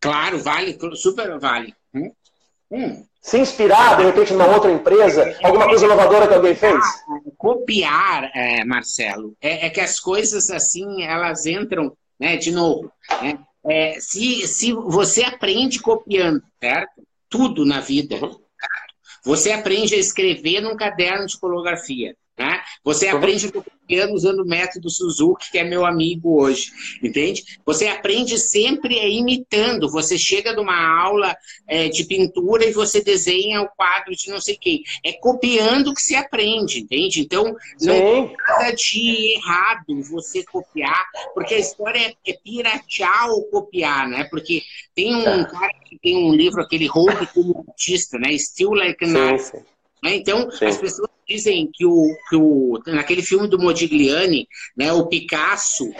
[0.00, 1.74] Claro, vale, super vale.
[2.72, 3.04] Hum?
[3.20, 6.82] Se inspirar, de repente, numa outra empresa, alguma coisa inovadora que alguém fez?
[7.36, 13.38] Copiar, é, Marcelo, é, é, que as coisas assim, elas entram, né, de novo, né?
[13.64, 17.02] É, se, se você aprende copiando, certo?
[17.28, 18.42] Tudo na vida, uhum.
[19.24, 22.16] Você aprende a escrever num caderno de tipografia.
[22.38, 22.62] Né?
[22.82, 26.72] Você aprende copiando usando o método Suzuki, que é meu amigo hoje,
[27.02, 27.44] entende?
[27.64, 29.90] Você aprende sempre é, imitando.
[29.90, 31.36] Você chega numa aula
[31.68, 34.82] é, de pintura e você desenha o quadro de não sei quem.
[35.04, 37.20] É copiando que se aprende, entende?
[37.20, 41.04] Então, não tem nada de errado você copiar,
[41.34, 44.24] porque a história é, é piratear ou copiar, né?
[44.24, 44.62] Porque
[44.94, 45.44] tem um tá.
[45.44, 48.36] cara que tem um livro, aquele Hold como artista, né?
[48.38, 49.36] Still Like an
[50.02, 50.16] né?
[50.16, 50.66] Então, Sim.
[50.66, 55.90] as pessoas dizem que, o, que o, naquele filme do Modigliani, né, o Picasso,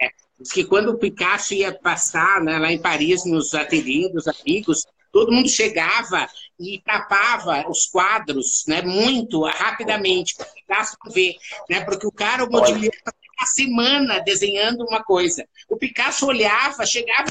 [0.00, 0.08] é,
[0.52, 5.32] que quando o Picasso ia passar né, lá em Paris, nos ateliês dos amigos, todo
[5.32, 6.28] mundo chegava
[6.58, 11.34] e tapava os quadros né, muito rapidamente, para o Picasso não ver.
[11.68, 12.90] Né, porque o cara, o Modigliani,
[13.38, 15.46] uma semana desenhando uma coisa.
[15.68, 17.30] O Picasso olhava, chegava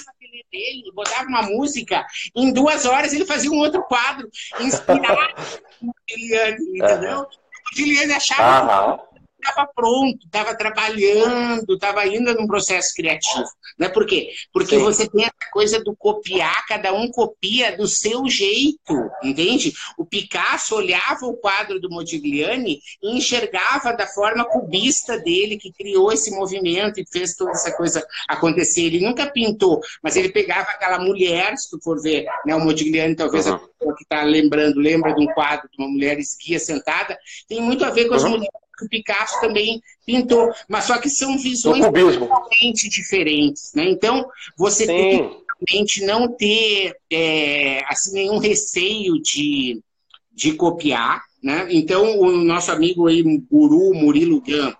[0.51, 4.29] dele, botava uma música, em duas horas ele fazia um outro quadro,
[4.59, 5.33] inspirado
[5.81, 7.17] no Modigliani, entendeu?
[7.19, 7.23] Uhum.
[7.23, 9.11] O Modigliani achava uhum
[9.41, 13.49] estava pronto, estava trabalhando, estava ainda num processo criativo.
[13.77, 13.89] Né?
[13.89, 14.31] Por quê?
[14.53, 14.83] Porque Sim.
[14.83, 19.73] você tem a coisa do copiar, cada um copia do seu jeito, entende?
[19.97, 26.11] O Picasso olhava o quadro do Modigliani e enxergava da forma cubista dele, que criou
[26.11, 28.83] esse movimento e fez toda essa coisa acontecer.
[28.83, 32.55] Ele nunca pintou, mas ele pegava aquela mulher, se tu for ver, né?
[32.55, 33.55] o Modigliani, talvez uhum.
[33.55, 37.61] a pessoa que está lembrando, lembra de um quadro de uma mulher esguia sentada, tem
[37.61, 38.31] muito a ver com as uhum.
[38.31, 43.85] mulheres que o Picasso também pintou, mas só que são visões totalmente diferentes, né?
[43.85, 44.27] Então,
[44.57, 44.93] você Sim.
[44.93, 49.81] tem realmente não ter é, assim, nenhum receio de,
[50.31, 51.67] de copiar, né?
[51.69, 54.73] Então, o nosso amigo aí, guru Murilo Gun,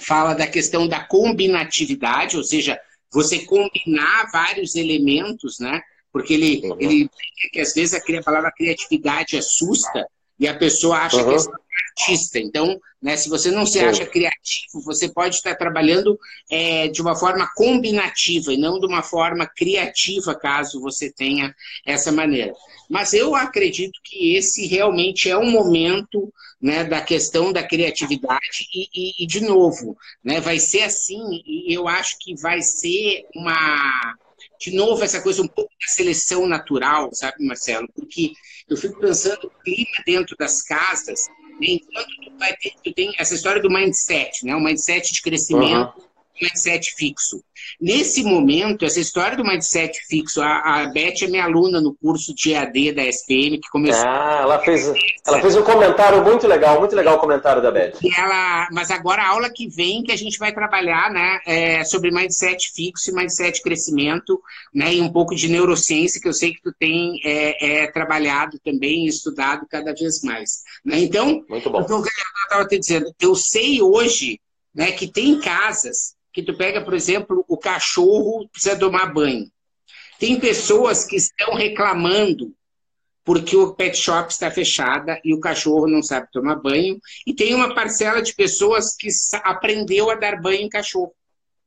[0.00, 2.78] fala da questão da combinatividade, ou seja,
[3.12, 5.80] você combinar vários elementos, né?
[6.12, 6.76] Porque ele, uhum.
[6.80, 7.10] ele
[7.52, 10.06] que às vezes a palavra criatividade assusta
[10.38, 11.36] e a pessoa acha uhum.
[11.36, 11.52] que
[11.86, 12.38] artista.
[12.38, 16.18] Então, né, se você não se acha criativo, você pode estar trabalhando
[16.50, 21.54] é, de uma forma combinativa e não de uma forma criativa, caso você tenha
[21.86, 22.52] essa maneira.
[22.88, 28.88] Mas eu acredito que esse realmente é um momento né, da questão da criatividade e,
[28.94, 34.16] e, e, de novo, né, vai ser assim e eu acho que vai ser uma
[34.60, 37.88] de novo essa coisa um pouco da seleção natural, sabe, Marcelo?
[37.94, 38.32] Porque
[38.68, 41.28] eu fico pensando o clima dentro das casas
[41.60, 44.54] Enquanto tu, vai ter, tu tem essa história do mindset, né?
[44.54, 46.07] O mindset de crescimento, uhum.
[46.42, 47.42] Mindset fixo.
[47.80, 52.34] Nesse momento, essa história do mindset fixo, a, a Beth é minha aluna no curso
[52.34, 54.06] de EAD da SPM, que começou.
[54.06, 54.92] Ah, ela fez,
[55.26, 57.94] ela fez um comentário muito legal, muito legal o comentário da Beth.
[58.02, 61.84] E ela, mas agora a aula que vem, que a gente vai trabalhar né, é
[61.84, 64.40] sobre mindset fixo e mindset crescimento,
[64.74, 68.58] né, e um pouco de neurociência, que eu sei que tu tem é, é trabalhado
[68.64, 70.62] também, estudado cada vez mais.
[70.84, 71.00] Né?
[71.00, 71.80] Então, muito bom.
[71.80, 72.04] Então, eu
[72.44, 74.40] estava te dizendo, eu sei hoje
[74.74, 79.50] né, que tem casas que tu pega, por exemplo, o cachorro precisa tomar banho.
[80.18, 82.52] Tem pessoas que estão reclamando
[83.28, 87.54] porque o pet shop está fechada e o cachorro não sabe tomar banho, e tem
[87.54, 89.08] uma parcela de pessoas que
[89.44, 91.12] aprendeu a dar banho em cachorro.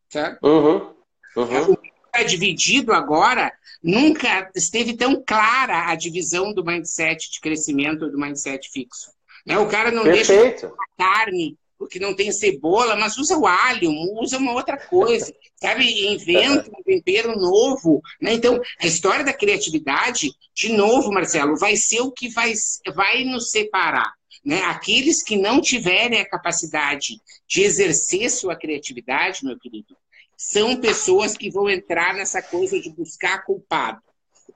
[0.10, 0.44] Certo?
[0.44, 0.92] Uhum.
[1.36, 1.78] Uhum.
[2.08, 8.68] Está dividido agora, nunca esteve tão clara a divisão do mindset de crescimento do mindset
[8.72, 9.12] fixo.
[9.46, 9.60] Né?
[9.60, 10.62] O cara não Perfeito.
[10.62, 16.14] deixa carne porque não tem cebola, mas usa o alho, usa uma outra coisa, sabe?
[16.14, 18.04] Inventa um tempero novo.
[18.22, 18.34] Né?
[18.34, 22.54] Então, a história da criatividade, de novo, Marcelo, vai ser o que vai,
[22.94, 24.14] vai nos separar.
[24.46, 24.62] Né?
[24.62, 29.98] Aqueles que não tiverem a capacidade de exercer sua criatividade, meu querido,
[30.38, 34.04] são pessoas que vão entrar nessa coisa de buscar culpado.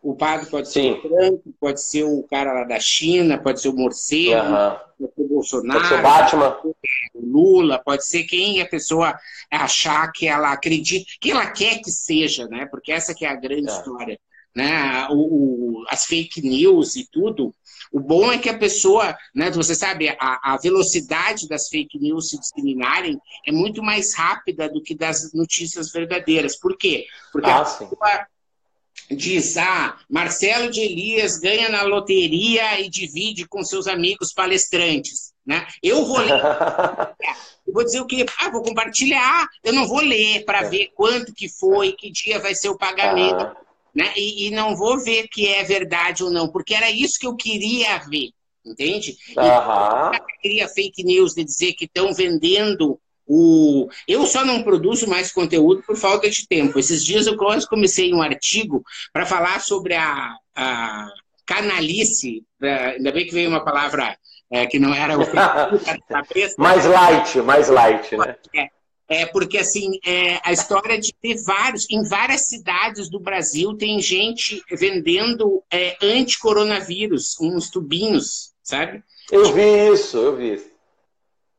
[0.05, 0.91] O culpado pode ser Sim.
[0.91, 4.77] o Trump, pode ser o cara lá da China, pode ser o morcego, uhum.
[4.99, 6.57] pode ser o Bolsonaro, pode ser o Batman,
[7.15, 9.17] o Lula, pode ser quem a pessoa
[9.49, 12.67] achar que ela acredita, que ela quer que seja, né?
[12.67, 13.73] Porque essa que é a grande é.
[13.73, 14.19] história.
[14.55, 15.07] Né?
[15.09, 15.15] O,
[15.79, 17.51] o, as fake news e tudo.
[17.91, 22.29] O bom é que a pessoa, né, você sabe, a, a velocidade das fake news
[22.29, 26.55] se disseminarem é muito mais rápida do que das notícias verdadeiras.
[26.55, 27.05] Por quê?
[27.31, 28.27] Porque ah, a pessoa
[29.09, 35.33] diz: ah, Marcelo de Elias ganha na loteria e divide com seus amigos palestrantes.
[35.45, 35.65] Né?
[35.81, 36.41] Eu vou ler.
[37.67, 38.25] eu vou dizer o quê?
[38.39, 39.47] Ah, vou compartilhar.
[39.63, 40.69] Eu não vou ler para é.
[40.69, 43.43] ver quanto que foi, que dia vai ser o pagamento.
[43.43, 43.55] Ah.
[43.93, 44.11] Né?
[44.15, 47.35] E, e, não vou ver que é verdade ou não, porque era isso que eu
[47.35, 48.31] queria ver.
[48.65, 49.15] Entende?
[49.37, 50.13] Uhum.
[50.13, 53.89] Eu queria fake news de dizer que estão vendendo o...
[54.07, 56.77] Eu só não produzo mais conteúdo por falta de tempo.
[56.77, 61.07] Esses dias eu quase comecei um artigo para falar sobre a, a
[61.45, 64.17] canalice, é, ainda bem que veio uma palavra
[64.51, 65.21] é, que não era o
[66.57, 68.35] mais light, mais light, né?
[68.53, 68.69] É,
[69.07, 73.99] é porque assim, é, a história de ter vários, em várias cidades do Brasil tem
[73.99, 79.03] gente vendendo é, anti-coronavírus, uns tubinhos, sabe?
[79.31, 80.63] Eu vi isso, eu vi.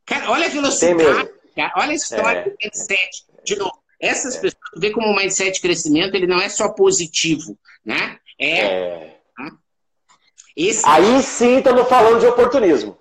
[0.04, 1.35] Cara, olha a velocidade
[1.76, 2.44] Olha a história é.
[2.44, 3.24] do mindset.
[3.44, 4.40] De novo, essas é.
[4.40, 8.18] pessoas, vê como o mindset de crescimento ele não é só positivo, né?
[8.38, 8.60] É.
[8.60, 9.16] é.
[10.56, 10.82] Esse...
[10.86, 12.96] Aí sim estamos falando de oportunismo.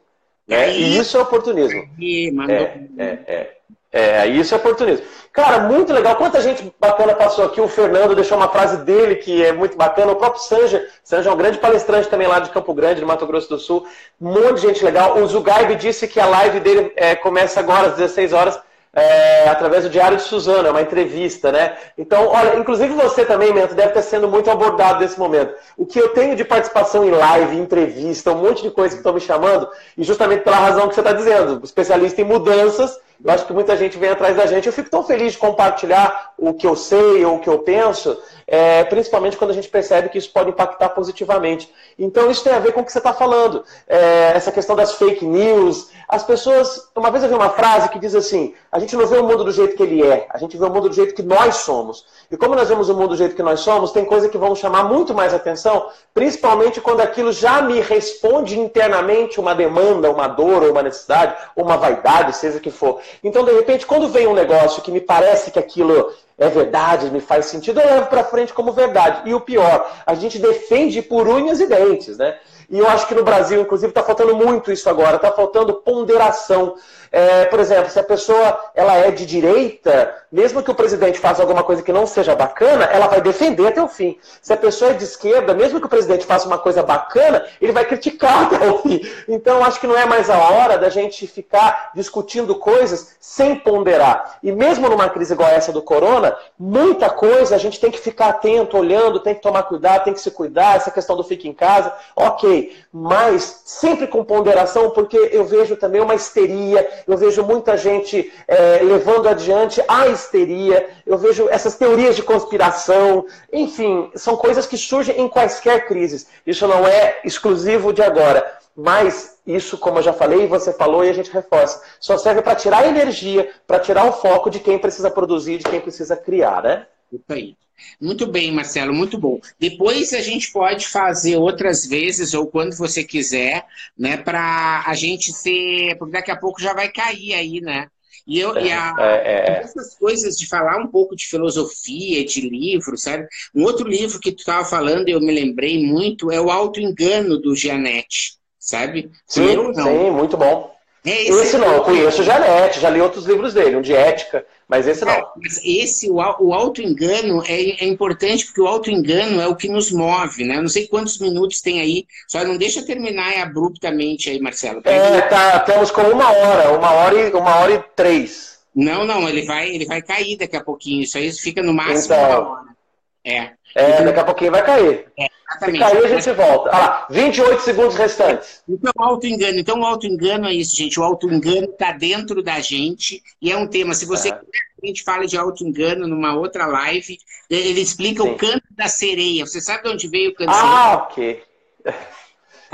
[0.47, 0.78] Né?
[0.78, 1.89] E isso é oportunismo.
[1.97, 3.55] Aí, é, é, é,
[3.98, 5.06] é, isso é oportunismo.
[5.32, 6.18] Cara, muito legal.
[6.18, 7.62] Quanta gente bacana passou aqui.
[7.62, 10.12] O Fernando deixou uma frase dele que é muito bacana.
[10.12, 10.86] O próprio Sanja.
[11.02, 13.88] Sanja é um grande palestrante também lá de Campo Grande, no Mato Grosso do Sul.
[14.20, 15.18] Um monte de gente legal.
[15.18, 18.60] O Zugaib disse que a live dele é, começa agora às 16 horas
[18.93, 21.78] é, através do Diário de Suzana, uma entrevista, né?
[21.98, 25.54] Então, olha, inclusive você também, Mento, deve estar sendo muito abordado nesse momento.
[25.78, 29.14] O que eu tenho de participação em live, entrevista, um monte de coisa que estão
[29.14, 29.68] me chamando,
[29.98, 33.76] e justamente pela razão que você está dizendo, especialista em mudanças, eu acho que muita
[33.78, 34.68] gente vem atrás da gente.
[34.68, 38.18] Eu fico tão feliz de compartilhar o que eu sei ou o que eu penso,
[38.47, 41.72] é, principalmente quando a gente percebe que isso pode impactar positivamente.
[41.97, 43.63] Então, isso tem a ver com o que você está falando.
[43.88, 45.89] É, essa questão das fake news.
[46.07, 46.89] As pessoas.
[46.95, 49.43] Uma vez eu vi uma frase que diz assim: a gente não vê o mundo
[49.43, 52.05] do jeito que ele é, a gente vê o mundo do jeito que nós somos.
[52.30, 54.55] E como nós vemos o mundo do jeito que nós somos, tem coisa que vão
[54.55, 60.63] chamar muito mais atenção, principalmente quando aquilo já me responde internamente uma demanda, uma dor,
[60.63, 62.99] uma necessidade, uma vaidade, seja o que for.
[63.24, 67.22] Então, de repente, quando vem um negócio que me parece que aquilo é verdade, me
[67.22, 69.30] faz sentido, eu levo para frente como verdade.
[69.30, 72.38] E o pior, a gente defende por unhas e dentes, né?
[72.70, 76.76] E eu acho que no Brasil, inclusive, está faltando muito isso agora, está faltando ponderação.
[77.11, 81.41] É, por exemplo, se a pessoa ela é de direita, mesmo que o presidente faça
[81.41, 84.18] alguma coisa que não seja bacana, ela vai defender até o fim.
[84.41, 87.72] Se a pessoa é de esquerda, mesmo que o presidente faça uma coisa bacana, ele
[87.72, 89.01] vai criticar até o fim.
[89.30, 94.38] Então, acho que não é mais a hora da gente ficar discutindo coisas sem ponderar.
[94.43, 98.28] E mesmo numa crise igual essa do corona, muita coisa a gente tem que ficar
[98.28, 100.76] atento, olhando, tem que tomar cuidado, tem que se cuidar.
[100.76, 102.55] Essa questão do fique em casa, ok,
[102.91, 108.80] mas sempre com ponderação, porque eu vejo também uma histeria, eu vejo muita gente é,
[108.82, 115.20] levando adiante a histeria, eu vejo essas teorias de conspiração, enfim, são coisas que surgem
[115.20, 116.28] em quaisquer crises.
[116.45, 118.60] Isso não é exclusivo de agora.
[118.76, 122.56] Mas isso, como eu já falei, você falou e a gente reforça, só serve para
[122.56, 126.86] tirar energia, para tirar o foco de quem precisa produzir, de quem precisa criar, né?
[127.12, 127.56] Isso aí.
[128.00, 129.40] Muito bem, Marcelo, muito bom.
[129.60, 133.66] Depois a gente pode fazer outras vezes, ou quando você quiser,
[133.98, 135.98] né, para a gente ser.
[135.98, 137.88] Porque daqui a pouco já vai cair aí, né?
[138.28, 139.62] E, eu, e a, é, é, é.
[139.62, 143.28] essas coisas de falar um pouco de filosofia, de livro, sabe?
[143.54, 147.38] Um outro livro que tu estava falando, eu me lembrei muito, é o Auto Engano
[147.38, 149.12] do Gianetti, sabe?
[149.28, 150.75] Sim, sim, muito bom.
[151.06, 154.43] Esse, esse não, eu conheço o Janete, já li outros livros dele, um de ética,
[154.68, 155.12] mas esse não.
[155.12, 159.70] É, mas esse, o, o auto-engano, é, é, importante porque o auto-engano é o que
[159.70, 160.58] nos move, né?
[160.58, 164.82] Eu não sei quantos minutos tem aí, só não deixa terminar abruptamente aí, Marcelo.
[164.84, 168.60] É, tá, temos como uma hora, uma hora e, uma hora e três.
[168.76, 172.16] Não, não, ele vai, ele vai cair daqui a pouquinho, isso aí fica no máximo
[172.16, 172.76] então, uma hora.
[173.24, 173.51] É.
[173.76, 175.06] É, daqui a pouquinho vai cair.
[175.20, 175.28] É.
[175.60, 176.70] Se cair, a gente volta.
[176.72, 178.64] Ah lá, 28 segundos restantes.
[178.68, 179.60] Então, auto-engano.
[179.60, 181.00] Então, o auto-engano é isso, gente.
[181.00, 183.94] O auto-engano está dentro da gente e é um tema.
[183.94, 184.34] Se você é.
[184.34, 187.18] a gente fale de auto-engano numa outra live,
[187.50, 188.30] ele explica Sim.
[188.32, 189.46] o canto da sereia.
[189.46, 190.74] Você sabe de onde veio o canto da sereia?
[190.74, 191.44] Ah, ok.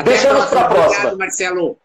[0.04, 0.88] Deixamos para a próxima.
[0.88, 1.78] Obrigado, Marcelo.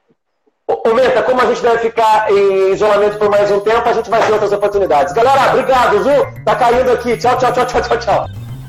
[0.69, 4.11] Ô, Meta, como a gente deve ficar em isolamento por mais um tempo, a gente
[4.11, 5.13] vai ter outras oportunidades.
[5.13, 6.45] Galera, obrigado, viu?
[6.45, 7.17] Tá caindo aqui.
[7.17, 8.46] Tchau, tchau, tchau, tchau, tchau, tchau.